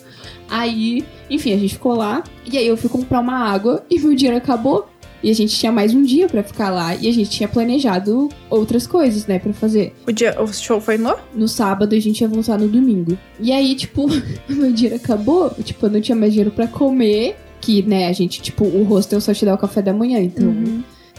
[0.49, 4.15] Aí, enfim, a gente ficou lá, e aí eu fui comprar uma água e meu
[4.15, 4.87] dinheiro acabou.
[5.25, 8.29] E a gente tinha mais um dia pra ficar lá, e a gente tinha planejado
[8.47, 9.91] outras coisas, né, pra fazer.
[10.07, 11.15] O, dia, o show foi no?
[11.33, 13.17] No sábado a gente ia voltar no domingo.
[13.39, 14.05] E aí, tipo,
[14.47, 15.49] meu dinheiro acabou.
[15.63, 17.37] Tipo, eu não tinha mais dinheiro pra comer.
[17.59, 20.19] Que, né, a gente, tipo, o hostel só te dá o café da manhã.
[20.19, 20.53] Então,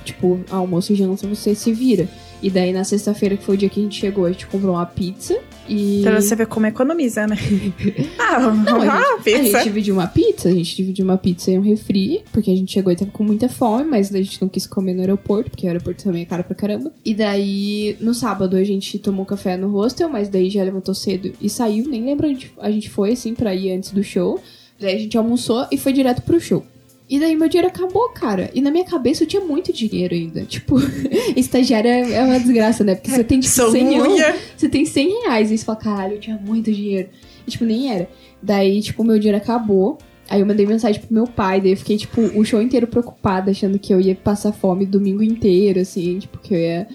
[0.05, 2.09] tipo, almoço e janta você se vira.
[2.40, 4.75] E daí na sexta-feira, que foi o dia que a gente chegou, a gente comprou
[4.75, 5.37] uma pizza.
[5.68, 6.02] E.
[6.02, 7.37] Pra você ver como economiza, né?
[8.18, 9.42] ah, Não, a, ah, gente, a pizza.
[9.42, 12.72] gente dividiu uma pizza, a gente dividiu uma pizza e um refri, porque a gente
[12.72, 15.66] chegou e tava com muita fome, mas a gente não quis comer no aeroporto, porque
[15.66, 16.92] o aeroporto também é caro pra caramba.
[17.05, 21.33] E daí, no sábado, a gente tomou café no hostel, mas daí já levantou cedo
[21.40, 24.40] e saiu, nem lembro onde a gente foi, assim, pra ir antes do show.
[24.79, 26.64] Daí a gente almoçou e foi direto pro show.
[27.09, 28.51] E daí meu dinheiro acabou, cara.
[28.53, 30.42] E na minha cabeça eu tinha muito dinheiro ainda.
[30.42, 30.77] Tipo,
[31.37, 32.97] estagiária é uma desgraça, né?
[32.97, 34.12] Porque você tem, tipo, Sou 100 euros.
[34.12, 34.37] unha.
[34.57, 35.51] Você tem 100 reais.
[35.53, 37.09] E você fala, caralho, eu tinha muito dinheiro.
[37.47, 38.09] E, tipo, nem era.
[38.42, 39.99] Daí, tipo, meu dinheiro acabou.
[40.29, 41.61] Aí eu mandei mensagem pro meu pai.
[41.61, 45.23] Daí eu fiquei, tipo, o show inteiro preocupada, achando que eu ia passar fome domingo
[45.23, 46.19] inteiro, assim.
[46.19, 46.88] Tipo, que eu ia.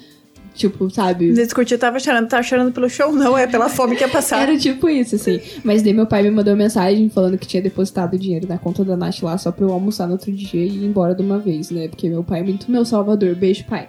[0.53, 1.31] Tipo, sabe?
[1.31, 2.27] Discutir, tava chorando.
[2.27, 3.11] Tava chorando pelo show?
[3.11, 4.41] Não, é pela fome que ia passar.
[4.41, 5.39] Era tipo isso, assim.
[5.63, 8.97] Mas daí meu pai me mandou mensagem falando que tinha depositado dinheiro na conta da
[8.97, 11.71] Nath lá só pra eu almoçar no outro dia e ir embora de uma vez,
[11.71, 11.87] né?
[11.87, 13.35] Porque meu pai é muito meu salvador.
[13.35, 13.87] Beijo, pai.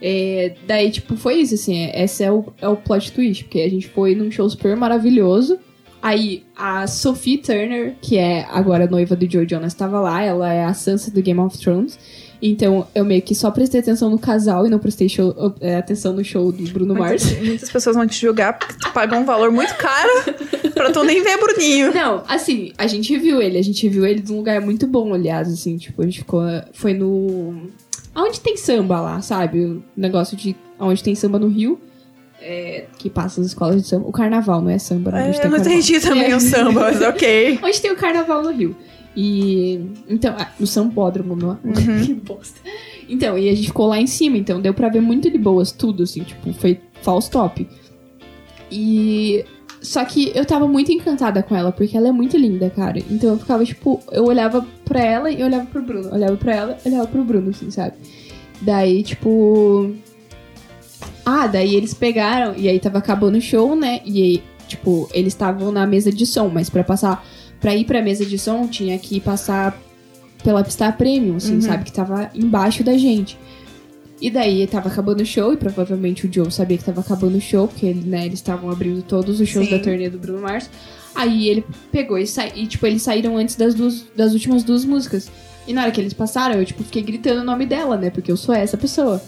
[0.00, 1.90] É, daí, tipo, foi isso, assim.
[1.94, 5.58] Esse é o, é o plot twist, porque a gente foi num show super maravilhoso.
[6.06, 10.22] Aí, a Sophie Turner, que é agora noiva do Joe Jonas, tava lá.
[10.22, 11.98] Ela é a Sansa do Game of Thrones.
[12.42, 16.12] Então, eu meio que só prestei atenção no casal e não prestei show- é, atenção
[16.12, 17.24] no show do Bruno Mars.
[17.40, 20.10] Muitas, pessoas vão te julgar porque tu pagou um valor muito caro
[20.74, 21.94] pra tu nem ver Bruninho.
[21.94, 25.50] Não, assim, a gente viu ele, a gente viu ele num lugar muito bom, aliás,
[25.50, 26.42] assim, tipo, a gente ficou.
[26.74, 27.62] Foi no.
[28.14, 29.64] Aonde tem samba lá, sabe?
[29.64, 30.54] O negócio de.
[30.78, 31.80] Aonde tem samba no Rio.
[32.46, 34.06] É, que passa as escolas de samba.
[34.06, 35.18] O carnaval, não é samba, não.
[35.18, 36.36] É, onde tem eu não entendi também É.
[36.36, 37.58] o samba, mas ok.
[37.62, 38.76] Onde tem o carnaval no Rio.
[39.16, 39.80] E.
[40.08, 41.50] Então, ah, no Sambódromo, meu.
[41.64, 41.72] Uhum.
[42.04, 42.60] que bosta.
[43.08, 45.72] Então, e a gente ficou lá em cima, então deu pra ver muito de boas
[45.72, 47.66] tudo, assim, tipo, foi false top.
[48.70, 49.44] E.
[49.80, 52.98] Só que eu tava muito encantada com ela, porque ela é muito linda, cara.
[53.10, 56.10] Então eu ficava, tipo, eu olhava pra ela e olhava pro Bruno.
[56.12, 57.94] Olhava pra ela e olhava pro Bruno, assim, sabe?
[58.62, 59.94] Daí, tipo.
[61.24, 64.00] Ah, daí eles pegaram, e aí tava acabando o show, né?
[64.04, 67.24] E aí, tipo, eles estavam na mesa de som, mas pra passar.
[67.60, 69.78] Pra ir pra mesa de som, tinha que passar
[70.42, 71.60] pela pista premium, assim, Uhum.
[71.62, 71.84] sabe?
[71.84, 73.38] Que tava embaixo da gente.
[74.20, 77.40] E daí tava acabando o show, e provavelmente o Joe sabia que tava acabando o
[77.40, 79.76] show, porque ele, né, eles estavam abrindo todos os shows Sim.
[79.78, 80.68] da turnê do Bruno Mars.
[81.14, 82.52] Aí ele pegou e saiu.
[82.54, 85.30] E, tipo, eles saíram antes das duas das últimas duas músicas.
[85.66, 88.10] E na hora que eles passaram, eu, tipo, fiquei gritando o nome dela, né?
[88.10, 89.22] Porque eu sou essa pessoa.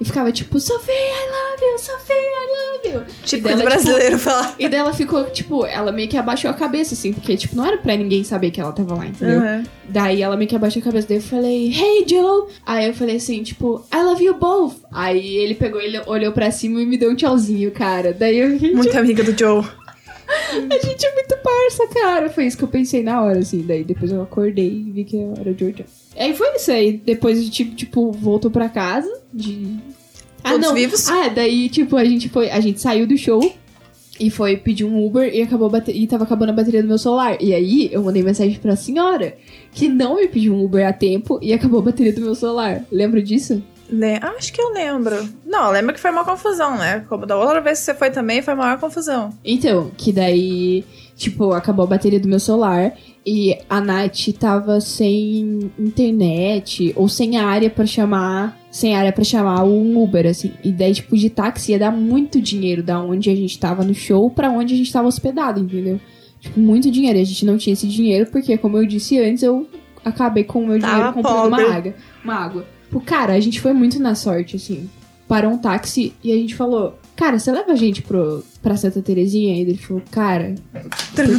[0.00, 3.14] E ficava tipo, Sophie, I love you, Sophie, I love you.
[3.22, 4.54] Tipo, dela, de brasileiro falar.
[4.58, 7.66] E daí ela ficou, tipo, ela meio que abaixou a cabeça, assim, porque, tipo, não
[7.66, 9.40] era pra ninguém saber que ela tava lá, entendeu?
[9.40, 9.62] Uhum.
[9.86, 12.46] Daí ela meio que abaixou a cabeça, daí eu falei, hey Joe!
[12.64, 14.76] Aí eu falei assim, tipo, I love you both!
[14.90, 18.14] Aí ele pegou, ele olhou pra cima e me deu um tchauzinho, cara.
[18.14, 19.64] Daí eu fiquei, Muito amiga do Joe.
[20.30, 22.30] A gente é muito parça, cara.
[22.30, 23.62] Foi isso que eu pensei na hora, assim.
[23.66, 25.84] Daí depois eu acordei e vi que era o Joe Joe.
[26.16, 26.92] Aí foi isso aí.
[27.04, 29.76] Depois a gente, tipo, voltou pra casa de.
[30.42, 30.74] Ah, Todos não.
[30.74, 31.08] vivos?
[31.08, 32.50] Ah, daí, tipo, a gente foi.
[32.50, 33.40] A gente saiu do show
[34.18, 36.88] e foi pedir um Uber e acabou a bate- e tava acabando a bateria do
[36.88, 37.36] meu celular.
[37.40, 39.36] E aí eu mandei mensagem pra senhora
[39.72, 42.84] que não me pediu um Uber a tempo e acabou a bateria do meu celular.
[42.92, 43.62] Lembra disso?
[43.90, 45.16] Le- Ah, Acho que eu lembro.
[45.44, 47.04] Não, lembra que foi uma confusão, né?
[47.08, 49.30] Como da outra vez que você foi também, foi maior confusão.
[49.44, 50.84] Então, que daí,
[51.16, 52.92] tipo, acabou a bateria do meu celular
[53.26, 59.64] e a Nath tava sem internet ou sem área pra chamar, sem área para chamar
[59.64, 60.52] um Uber assim.
[60.64, 63.94] E daí, tipo, de táxi ia dar muito dinheiro da onde a gente tava no
[63.94, 66.00] show pra onde a gente tava hospedado, entendeu?
[66.40, 67.18] Tipo, muito dinheiro.
[67.18, 69.66] E a gente não tinha esse dinheiro porque, como eu disse antes, eu
[70.04, 71.64] acabei com o meu dinheiro Tava comprando pobre.
[71.64, 72.66] uma água, uma água.
[72.90, 74.90] Tipo, cara, a gente foi muito na sorte, assim.
[75.28, 79.00] Parou um táxi e a gente falou: Cara, você leva a gente pro, pra Santa
[79.00, 79.54] Terezinha?
[79.54, 80.56] E ele falou: Cara.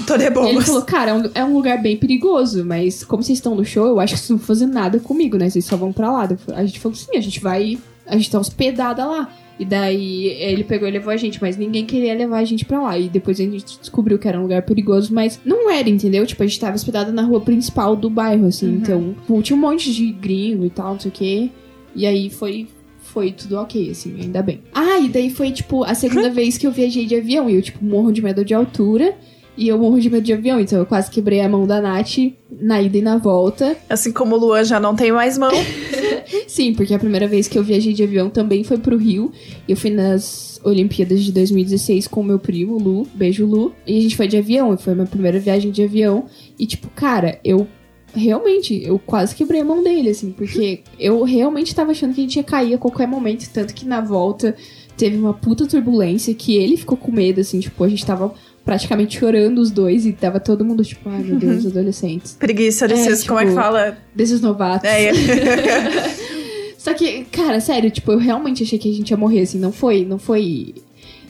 [0.08, 3.22] Tô de E ele falou: Cara, é um, é um lugar bem perigoso, mas como
[3.22, 5.50] vocês estão no show, eu acho que vocês não vão fazer nada comigo, né?
[5.50, 6.30] Vocês só vão pra lá.
[6.56, 7.78] A gente falou: Sim, a gente vai.
[8.08, 9.30] A gente tá hospedada lá.
[9.62, 12.82] E daí ele pegou e levou a gente, mas ninguém queria levar a gente pra
[12.82, 12.98] lá.
[12.98, 16.26] E depois a gente descobriu que era um lugar perigoso, mas não era, entendeu?
[16.26, 18.74] Tipo, a gente tava hospedada na rua principal do bairro, assim.
[18.74, 21.50] Então, tipo, tinha um monte de gringo e tal, não sei o quê.
[21.96, 22.68] E aí foi.
[23.04, 24.62] Foi tudo ok, assim, ainda bem.
[24.74, 27.48] Ah, e daí foi, tipo, a segunda vez que eu viajei de avião.
[27.48, 29.16] E eu, tipo, morro de medo de altura.
[29.58, 32.18] E eu morro de medo de avião, então eu quase quebrei a mão da Nath
[32.50, 33.76] na ida e na volta.
[33.90, 35.52] Assim como o Luan já não tem mais mão.
[36.48, 39.32] Sim, porque a primeira vez que eu viajei de avião também foi pro Rio.
[39.68, 43.08] Eu fui nas Olimpíadas de 2016 com o meu primo, Lu.
[43.14, 43.74] Beijo, Lu.
[43.86, 46.26] E a gente foi de avião, foi a minha primeira viagem de avião.
[46.58, 47.68] E, tipo, cara, eu
[48.14, 52.24] realmente, eu quase quebrei a mão dele, assim, porque eu realmente tava achando que a
[52.24, 53.50] gente ia cair a qualquer momento.
[53.50, 54.56] Tanto que na volta
[54.98, 58.34] teve uma puta turbulência que ele ficou com medo, assim, tipo, a gente tava
[58.66, 62.34] praticamente chorando os dois e tava todo mundo tipo, ai meu Deus, adolescentes.
[62.40, 63.98] Preguiça desses, É, como é que tipo, fala?
[64.16, 64.90] Desses novatos.
[64.90, 65.12] É,
[66.78, 69.72] Só que, cara, sério, tipo, eu realmente achei que a gente ia morrer, assim, não
[69.72, 70.74] foi, não foi.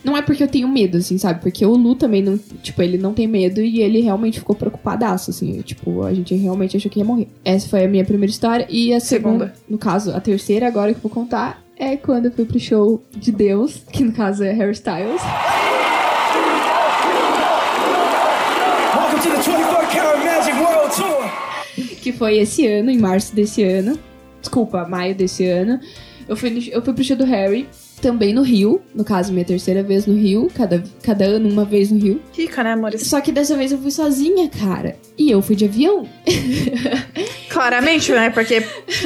[0.02, 1.42] Não é porque eu tenho medo, assim, sabe?
[1.42, 5.30] Porque o Lu também não, tipo, ele não tem medo e ele realmente ficou preocupadaço,
[5.30, 7.28] assim, tipo, a gente realmente achou que ia morrer.
[7.44, 9.54] Essa foi a minha primeira história e a segunda, Segunda.
[9.70, 13.04] no caso, a terceira agora que eu vou contar é quando eu fui pro show
[13.16, 15.22] de Deus, que no caso é Harry Styles.
[22.12, 23.98] Que foi esse ano, em março desse ano.
[24.40, 25.80] Desculpa, maio desse ano.
[26.28, 27.68] Eu fui, no- eu fui pro show do Harry,
[28.02, 28.82] também no Rio.
[28.96, 30.50] No caso, minha terceira vez no Rio.
[30.54, 32.22] Cada, cada ano, uma vez no Rio.
[32.34, 33.04] Rica, né, amores?
[33.06, 34.96] Só que dessa vez eu fui sozinha, cara.
[35.18, 36.08] E eu fui de avião.
[37.50, 38.30] Claramente, né?
[38.30, 38.64] Porque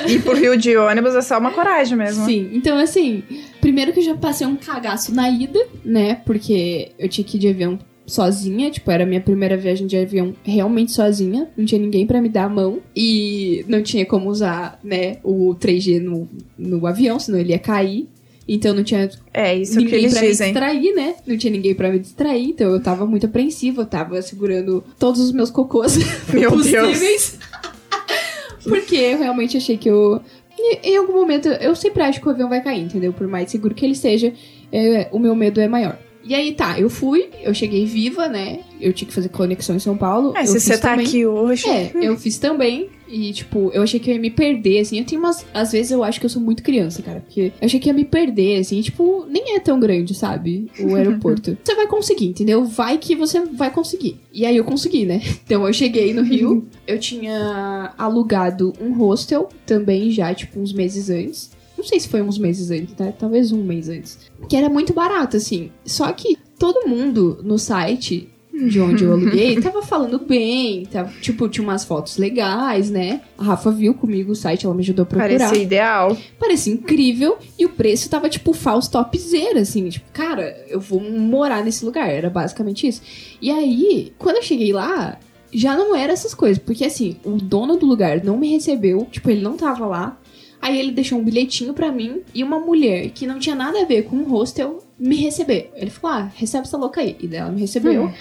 [0.07, 2.25] ir pro Rio de ônibus é só uma coragem mesmo.
[2.25, 3.23] Sim, então assim,
[3.59, 6.15] primeiro que eu já passei um cagaço na ida, né?
[6.25, 9.97] Porque eu tinha que ir de avião sozinha, tipo, era a minha primeira viagem de
[9.97, 14.29] avião realmente sozinha, não tinha ninguém pra me dar a mão e não tinha como
[14.29, 18.07] usar, né, o 3G no, no avião, senão ele ia cair.
[18.47, 20.47] Então não tinha É isso que ninguém eles pra me dizem.
[20.53, 21.15] distrair, né?
[21.25, 25.19] Não tinha ninguém pra me distrair, então eu tava muito apreensiva, eu tava segurando todos
[25.19, 25.97] os meus cocôs
[26.31, 27.39] Meu possíveis.
[28.63, 30.21] Porque eu realmente achei que eu.
[30.57, 33.11] Em em algum momento, eu sempre acho que o avião vai cair, entendeu?
[33.13, 34.31] Por mais seguro que ele seja,
[34.71, 35.97] é, o meu medo é maior.
[36.25, 38.61] E aí tá, eu fui, eu cheguei viva, né?
[38.81, 40.33] Eu tinha que fazer conexão em São Paulo.
[40.35, 41.05] É, eu se você tá também.
[41.05, 41.69] aqui hoje.
[41.69, 42.89] É, eu fiz também.
[43.07, 44.97] E, tipo, eu achei que eu ia me perder, assim.
[44.97, 45.45] Eu tenho umas.
[45.53, 47.19] Às vezes eu acho que eu sou muito criança, cara.
[47.19, 48.79] Porque eu achei que ia me perder, assim.
[48.79, 50.69] E, tipo, nem é tão grande, sabe?
[50.79, 51.55] O aeroporto.
[51.63, 52.65] você vai conseguir, entendeu?
[52.65, 54.19] Vai que você vai conseguir.
[54.33, 55.21] E aí eu consegui, né?
[55.45, 56.65] Então eu cheguei no Rio.
[56.87, 61.51] eu tinha alugado um hostel também já, tipo, uns meses antes.
[61.77, 63.13] Não sei se foi uns meses antes, né?
[63.17, 64.19] Talvez um mês antes.
[64.47, 65.71] Que era muito barato, assim.
[65.85, 71.47] Só que todo mundo no site de onde eu aluguei tava falando bem, tava, tipo,
[71.49, 73.21] tinha umas fotos legais, né?
[73.37, 75.37] A Rafa viu comigo o site, ela me ajudou a procurar.
[75.37, 76.17] Parecia ideal.
[76.39, 79.89] Parecia incrível e o preço tava, tipo, falso topzera, assim.
[79.89, 82.09] Tipo, cara, eu vou morar nesse lugar.
[82.09, 83.01] Era basicamente isso.
[83.41, 85.19] E aí, quando eu cheguei lá,
[85.51, 86.57] já não era essas coisas.
[86.57, 89.05] Porque, assim, o dono do lugar não me recebeu.
[89.11, 90.17] Tipo, ele não tava lá.
[90.61, 93.85] Aí ele deixou um bilhetinho pra mim e uma mulher que não tinha nada a
[93.85, 95.71] ver com o hostel me receber.
[95.75, 97.15] Ele falou: ah, recebe essa louca aí.
[97.19, 98.11] E daí ela me recebeu.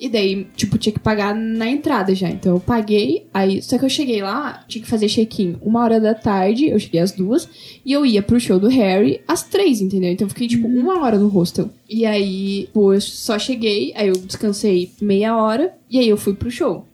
[0.00, 2.28] E daí, tipo, tinha que pagar na entrada já.
[2.28, 3.62] Então eu paguei, aí.
[3.62, 7.00] Só que eu cheguei lá, tinha que fazer check-in uma hora da tarde, eu cheguei
[7.00, 7.48] às duas,
[7.84, 10.10] e eu ia pro show do Harry às três, entendeu?
[10.10, 11.70] Então eu fiquei, tipo, uma hora no hostel.
[11.88, 16.34] E aí, pô, eu só cheguei, aí eu descansei meia hora, e aí eu fui
[16.34, 16.84] pro show.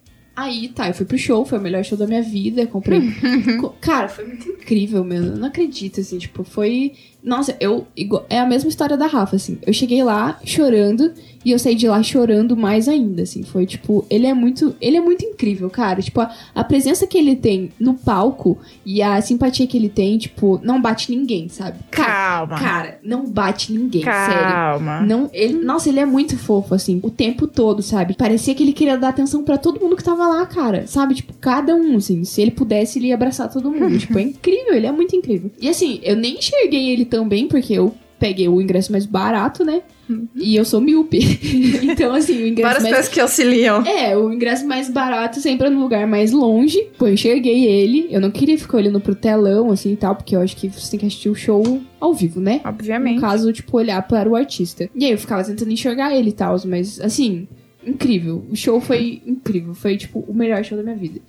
[0.43, 3.01] Aí, tá, eu fui pro show, foi o melhor show da minha vida, comprei...
[3.61, 6.93] Co- Cara, foi muito incrível, meu, eu não acredito, assim, tipo, foi...
[7.23, 7.87] Nossa, eu...
[8.29, 11.13] É a mesma história da Rafa, assim, eu cheguei lá chorando,
[11.45, 14.75] e eu saí de lá chorando mais ainda, assim, foi, tipo, ele é muito...
[14.81, 19.01] Ele é muito incrível, cara, tipo, a, a presença que ele tem no palco, e
[19.03, 21.79] a simpatia que ele tem, tipo, não bate ninguém, sabe?
[21.93, 22.59] Cara, Calma.
[22.59, 24.53] cara não bate ninguém, sério.
[24.53, 25.01] Calma.
[25.03, 28.15] Não, ele, nossa, ele é muito fofo, assim, o tempo todo, sabe?
[28.15, 30.87] Parecia que ele queria dar atenção pra todo mundo que tava lá, cara.
[30.87, 31.15] Sabe?
[31.15, 32.25] Tipo, cada um, assim.
[32.25, 33.97] Se ele pudesse, ele ia abraçar todo mundo.
[33.99, 35.51] tipo, é incrível, ele é muito incrível.
[35.61, 39.65] E assim, eu nem enxerguei ele tão bem, porque eu peguei o ingresso mais barato,
[39.65, 39.83] né?
[40.37, 41.19] E eu sou míope.
[41.83, 42.95] então, assim, o ingresso Várias mais.
[42.95, 43.83] coisas que auxiliam.
[43.85, 46.87] É, o ingresso mais barato sempre é no lugar mais longe.
[46.97, 48.07] Pô, eu enxerguei ele.
[48.11, 50.93] Eu não queria ficar olhando pro telão, assim e tal, porque eu acho que você
[50.93, 52.61] tem que assistir o show ao vivo, né?
[52.63, 53.21] No Obviamente.
[53.21, 54.89] caso, tipo, olhar para o artista.
[54.95, 57.49] E aí eu ficava tentando enxergar ele e tal, mas assim,
[57.87, 58.45] incrível.
[58.51, 59.75] O show foi incrível.
[59.75, 61.21] Foi, tipo, o melhor show da minha vida.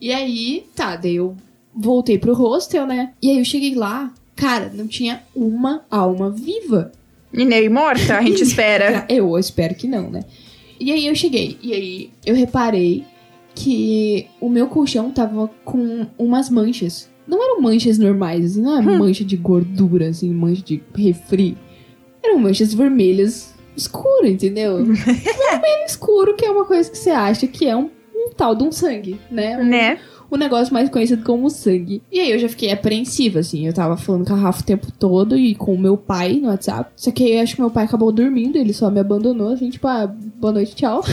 [0.00, 1.36] E aí, tá, daí eu
[1.74, 3.12] voltei pro hostel, né?
[3.22, 6.92] E aí eu cheguei lá, cara, não tinha uma alma viva.
[7.32, 9.06] E nem morta, a gente espera.
[9.08, 10.24] Eu espero que não, né?
[10.78, 13.04] E aí eu cheguei, e aí eu reparei
[13.54, 17.08] que o meu colchão tava com umas manchas.
[17.26, 21.56] Não eram manchas normais, assim, não é mancha de gordura, assim, mancha de refri.
[22.22, 24.78] Eram manchas vermelhas escuras, entendeu?
[24.86, 28.62] Vermelho escuro, que é uma coisa que você acha que é um um tal de
[28.62, 29.58] um sangue, né?
[29.58, 29.98] Um- Né?
[30.36, 32.02] O negócio mais conhecido como sangue.
[32.10, 33.66] E aí eu já fiquei apreensiva, assim.
[33.66, 36.48] Eu tava falando com a Rafa o tempo todo e com o meu pai no
[36.48, 36.90] WhatsApp.
[36.96, 39.70] Só que aí eu acho que meu pai acabou dormindo, ele só me abandonou, assim,
[39.70, 40.06] tipo, ah,
[40.40, 41.02] boa noite, tchau.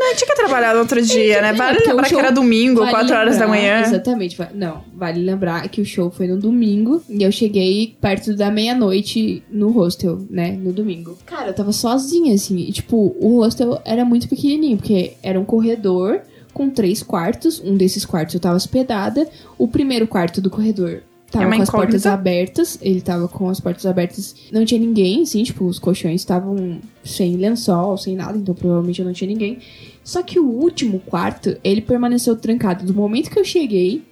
[0.00, 1.52] Não, tinha que trabalhar no outro dia, né?
[1.52, 3.80] Vale É, porque o lembrar que era domingo, Vale 4 horas da lembrar- manhã.
[3.82, 4.36] Exatamente.
[4.54, 9.42] Não, vale lembrar que o show foi no domingo e eu cheguei perto da meia-noite
[9.50, 10.52] no hostel, né?
[10.60, 11.16] No domingo.
[11.26, 12.56] Cara, eu tava sozinha, assim.
[12.58, 16.20] E, tipo, o hostel era muito pequenininho, porque era um corredor
[16.60, 17.58] com três quartos.
[17.64, 19.26] Um desses quartos eu tava hospedada.
[19.56, 21.02] O primeiro quarto do corredor.
[21.30, 25.22] Tava É com as portas abertas, ele tava com as portas abertas, não tinha ninguém,
[25.22, 29.58] assim, tipo, os colchões estavam sem lençol, sem nada, então provavelmente não tinha ninguém.
[30.02, 34.02] Só que o último quarto, ele permaneceu trancado do momento que eu cheguei,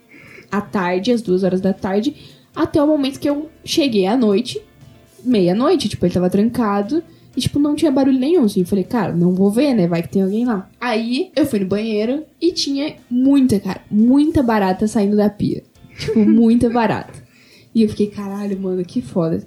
[0.48, 2.14] à tarde, às duas horas da tarde,
[2.54, 4.62] até o momento que eu cheguei à noite,
[5.24, 7.02] meia-noite, tipo, ele tava trancado.
[7.38, 8.64] E, tipo, não tinha barulho nenhum, assim.
[8.64, 9.87] Falei, cara, não vou ver, né?
[9.87, 10.68] Vai que tem alguém lá.
[10.81, 15.62] Aí, eu fui no banheiro e tinha muita, cara, muita barata saindo da pia.
[15.96, 17.12] Tipo, muita barata.
[17.72, 19.46] E eu fiquei, caralho, mano, que foda.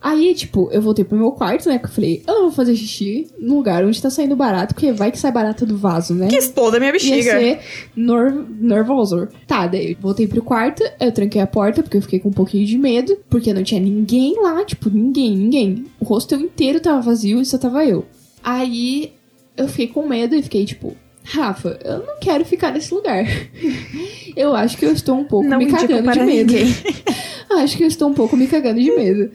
[0.00, 1.78] Aí, tipo, eu voltei pro meu quarto, né?
[1.78, 4.92] Porque eu falei, eu não vou fazer xixi num lugar onde tá saindo barato, porque
[4.92, 6.28] vai que sai barata do vaso, né?
[6.28, 7.30] Que exploda minha Ia bexiga.
[7.38, 7.60] ser
[7.96, 9.28] nor nervoso.
[9.46, 12.32] Tá, daí eu voltei pro quarto, eu tranquei a porta, porque eu fiquei com um
[12.32, 15.86] pouquinho de medo, porque não tinha ninguém lá, tipo, ninguém, ninguém.
[15.98, 18.04] O hostel inteiro tava vazio e só tava eu.
[18.44, 19.12] Aí
[19.56, 23.24] eu fiquei com medo e fiquei tipo, Rafa, eu não quero ficar nesse lugar.
[24.36, 26.54] eu acho que eu estou um pouco Não me cagando de medo.
[27.58, 29.30] acho que eu estou um pouco me cagando de medo.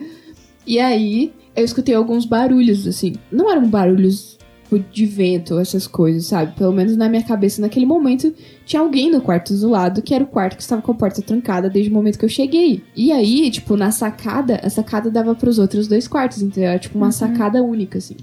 [0.66, 3.16] E aí, eu escutei alguns barulhos, assim.
[3.32, 4.38] Não eram barulhos
[4.72, 6.56] tipo, de vento, essas coisas, sabe?
[6.56, 8.34] Pelo menos na minha cabeça, naquele momento,
[8.66, 11.22] tinha alguém no quarto do lado, que era o quarto que estava com a porta
[11.22, 12.84] trancada desde o momento que eu cheguei.
[12.96, 16.98] E aí, tipo, na sacada, a sacada dava pros outros dois quartos, então era tipo
[16.98, 18.18] uma sacada única, assim.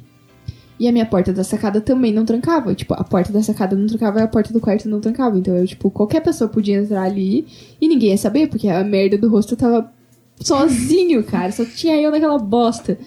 [0.81, 2.72] E a minha porta da sacada também não trancava.
[2.72, 5.37] Tipo, a porta da sacada não trancava e a porta do quarto não trancava.
[5.37, 7.46] Então, eu, tipo, qualquer pessoa podia entrar ali
[7.81, 9.92] e ninguém ia saber, porque a merda do rosto tava
[10.40, 11.53] sozinho, cara.
[11.53, 12.98] Só tinha eu naquela bosta.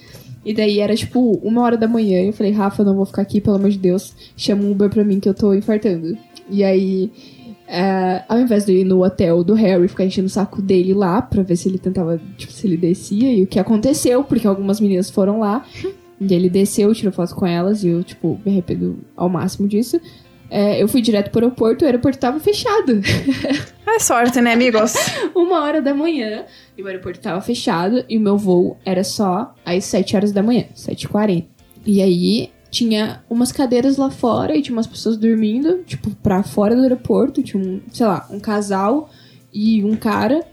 [0.44, 2.22] E daí era tipo uma hora da manhã.
[2.22, 4.14] E eu falei, Rafa, eu não vou ficar aqui, pelo amor de Deus.
[4.36, 6.18] Chama um Uber pra mim que eu tô infartando.
[6.50, 7.12] E aí,
[7.68, 11.22] é, ao invés de ir no hotel do Harry, ficar enchendo o saco dele lá
[11.22, 13.32] pra ver se ele tentava, tipo, se ele descia.
[13.32, 15.66] E o que aconteceu, porque algumas meninas foram lá.
[16.20, 17.84] E ele desceu, tirou foto com elas.
[17.84, 20.02] E eu, tipo, me arrependo ao máximo disso.
[20.54, 23.02] É, eu fui direto pro aeroporto, o aeroporto tava fechado.
[23.84, 24.94] É sorte, né, amigos?
[25.36, 26.46] uma hora da manhã
[26.78, 30.42] e o aeroporto tava fechado e o meu voo era só às 7 horas da
[30.42, 31.46] manhã, 7h40.
[31.86, 36.74] E aí tinha umas cadeiras lá fora e tinha umas pessoas dormindo, tipo, pra fora
[36.74, 37.44] do aeroporto.
[37.44, 39.10] Tinha um, sei lá, um casal
[39.54, 40.46] e um cara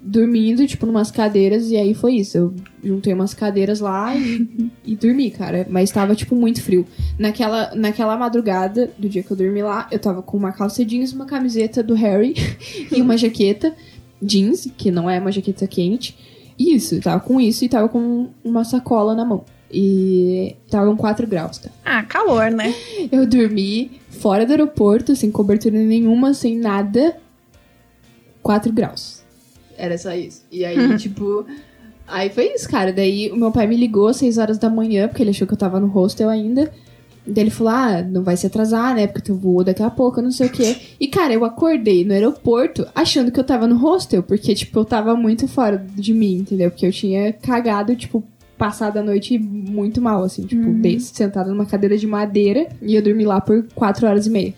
[0.00, 1.70] dormindo, tipo, numas cadeiras.
[1.70, 2.36] E aí foi isso.
[2.36, 4.46] Eu juntei umas cadeiras lá e,
[4.84, 5.66] e dormi, cara.
[5.68, 6.86] Mas tava, tipo, muito frio.
[7.18, 11.12] Naquela, naquela madrugada do dia que eu dormi lá, eu tava com uma calça jeans,
[11.12, 12.34] uma camiseta do Harry
[12.90, 13.74] e uma jaqueta
[14.22, 16.16] jeans, que não é uma jaqueta quente.
[16.58, 19.44] Isso, eu tava com isso e tava com uma sacola na mão.
[19.72, 21.74] E tava com 4 graus, cara.
[21.84, 22.74] Ah, calor, né?
[23.10, 27.16] Eu dormi fora do aeroporto, sem cobertura nenhuma, sem nada.
[28.42, 29.19] 4 graus.
[29.80, 30.42] Era só isso.
[30.52, 31.46] E aí, tipo.
[32.06, 32.92] Aí foi isso, cara.
[32.92, 35.54] Daí o meu pai me ligou às 6 horas da manhã, porque ele achou que
[35.54, 36.70] eu tava no hostel ainda.
[37.26, 39.06] Daí ele falou: Ah, não vai se atrasar, né?
[39.06, 40.76] Porque tu voa daqui a pouco, não sei o quê.
[40.98, 44.84] E, cara, eu acordei no aeroporto achando que eu tava no hostel, porque, tipo, eu
[44.84, 46.70] tava muito fora de mim, entendeu?
[46.70, 48.24] Porque eu tinha cagado, tipo,
[48.58, 53.02] passado a noite muito mal, assim, tipo, bem sentada numa cadeira de madeira e eu
[53.02, 54.54] dormi lá por 4 horas e meia.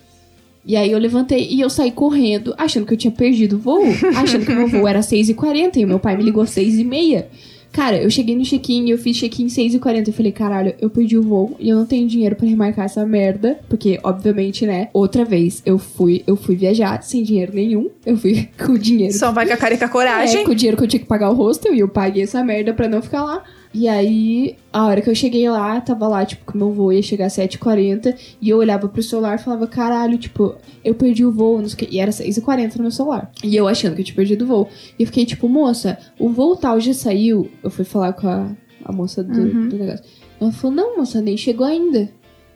[0.64, 3.82] E aí eu levantei e eu saí correndo, achando que eu tinha perdido o voo,
[4.16, 7.24] achando que o meu voo era 6h40 e meu pai me ligou 6h30.
[7.72, 11.16] Cara, eu cheguei no check-in e eu fiz check-in 6h40 e falei, caralho, eu perdi
[11.16, 13.58] o voo e eu não tenho dinheiro pra remarcar essa merda.
[13.66, 17.88] Porque, obviamente, né, outra vez eu fui, eu fui viajar sem dinheiro nenhum.
[18.04, 20.42] Eu fui com o dinheiro Só vai com a cara e com a coragem.
[20.42, 22.44] é, com o dinheiro que eu tinha que pagar o hostel e eu paguei essa
[22.44, 23.42] merda pra não ficar lá.
[23.74, 27.02] E aí, a hora que eu cheguei lá, tava lá, tipo, que meu voo ia
[27.02, 30.54] chegar às 7h40 e eu olhava pro celular e falava, caralho, tipo,
[30.84, 31.96] eu perdi o voo, não sei o que.
[31.96, 33.30] E era 6h40 no meu celular.
[33.42, 34.68] E eu achando que eu tinha perdido o voo.
[34.98, 37.50] E eu fiquei, tipo, moça, o voo tal já saiu.
[37.62, 38.50] Eu fui falar com a,
[38.84, 40.04] a moça do, do negócio.
[40.38, 42.10] Ela falou, não, moça, nem chegou ainda.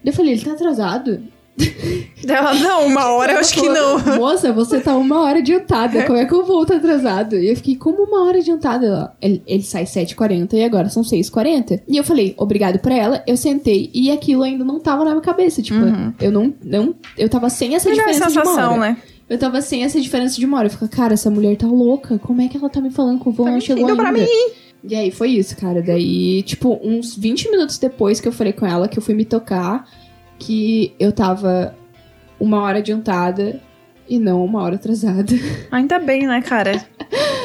[0.05, 1.22] Eu falei, ele tá atrasado?
[2.27, 3.99] Ela, não, uma hora eu acho que não.
[4.16, 6.03] Moça, você tá uma hora adiantada.
[6.05, 7.37] Como é que eu vou tá atrasado?
[7.37, 8.87] E eu fiquei, como uma hora adiantada?
[8.87, 11.83] Ela, Ele, ele sai 7h40 e agora são 6h40.
[11.87, 13.23] E eu falei, obrigado pra ela.
[13.27, 15.62] Eu sentei e aquilo ainda não tava na minha cabeça.
[15.62, 15.81] Tipo,
[16.21, 16.95] eu não, não.
[17.16, 18.81] Eu tava sem essa Melhor diferença de sensação, hora.
[18.81, 18.97] né?
[19.29, 20.66] Eu tava sem essa diferença de uma hora.
[20.66, 22.19] Eu fico, cara, essa mulher tá louca.
[22.19, 24.03] Como é que ela tá me falando que o voo não chegou ainda?
[24.03, 24.27] pra mim.
[24.85, 25.83] E aí foi isso, cara.
[25.83, 29.25] Daí, tipo, uns 20 minutos depois que eu falei com ela, que eu fui me
[29.25, 29.88] tocar,
[30.38, 31.74] que eu tava
[32.38, 33.60] uma hora adiantada
[34.08, 35.32] e não uma hora atrasada.
[35.70, 36.84] Ainda bem, né, cara?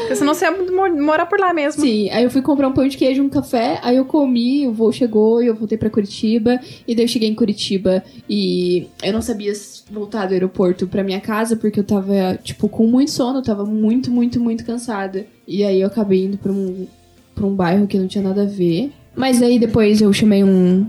[0.01, 1.81] Porque senão você ia mor- morar por lá mesmo.
[1.81, 4.67] Sim, aí eu fui comprar um pão de queijo e um café, aí eu comi,
[4.67, 6.59] o voo chegou e eu voltei pra Curitiba.
[6.87, 9.53] E daí eu cheguei em Curitiba e eu não sabia
[9.89, 13.63] voltar do aeroporto pra minha casa porque eu tava, tipo, com muito sono, eu tava
[13.65, 15.25] muito, muito, muito cansada.
[15.47, 16.85] E aí eu acabei indo pra um,
[17.33, 18.91] pra um bairro que não tinha nada a ver.
[19.15, 20.85] Mas aí depois eu chamei um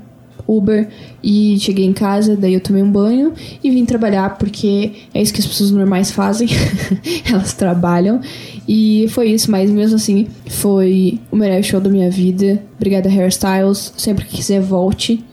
[0.47, 0.89] Uber
[1.23, 3.33] e cheguei em casa, daí eu tomei um banho
[3.63, 6.49] e vim trabalhar porque é isso que as pessoas normais fazem.
[7.31, 8.21] Elas trabalham.
[8.69, 12.63] E foi isso, mas mesmo assim, foi o melhor show da minha vida.
[12.77, 13.93] Obrigada, Hairstyles.
[13.97, 15.25] Sempre que quiser, volte.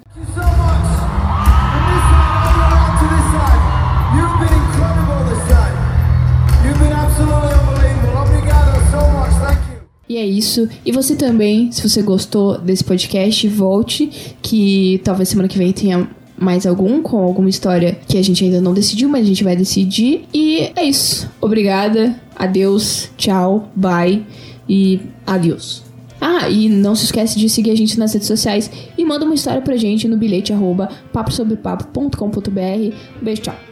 [10.19, 10.67] É isso.
[10.85, 16.09] E você também, se você gostou desse podcast, volte, que talvez semana que vem tenha
[16.37, 19.55] mais algum, com alguma história que a gente ainda não decidiu, mas a gente vai
[19.55, 20.25] decidir.
[20.33, 21.29] E é isso.
[21.41, 24.23] Obrigada, adeus, tchau, bye
[24.67, 25.83] e adeus.
[26.21, 29.35] Ah, e não se esquece de seguir a gente nas redes sociais e manda uma
[29.35, 32.95] história pra gente no bilhete arroba paposobrepapo.com.br.
[33.21, 33.68] Beijo, tchau.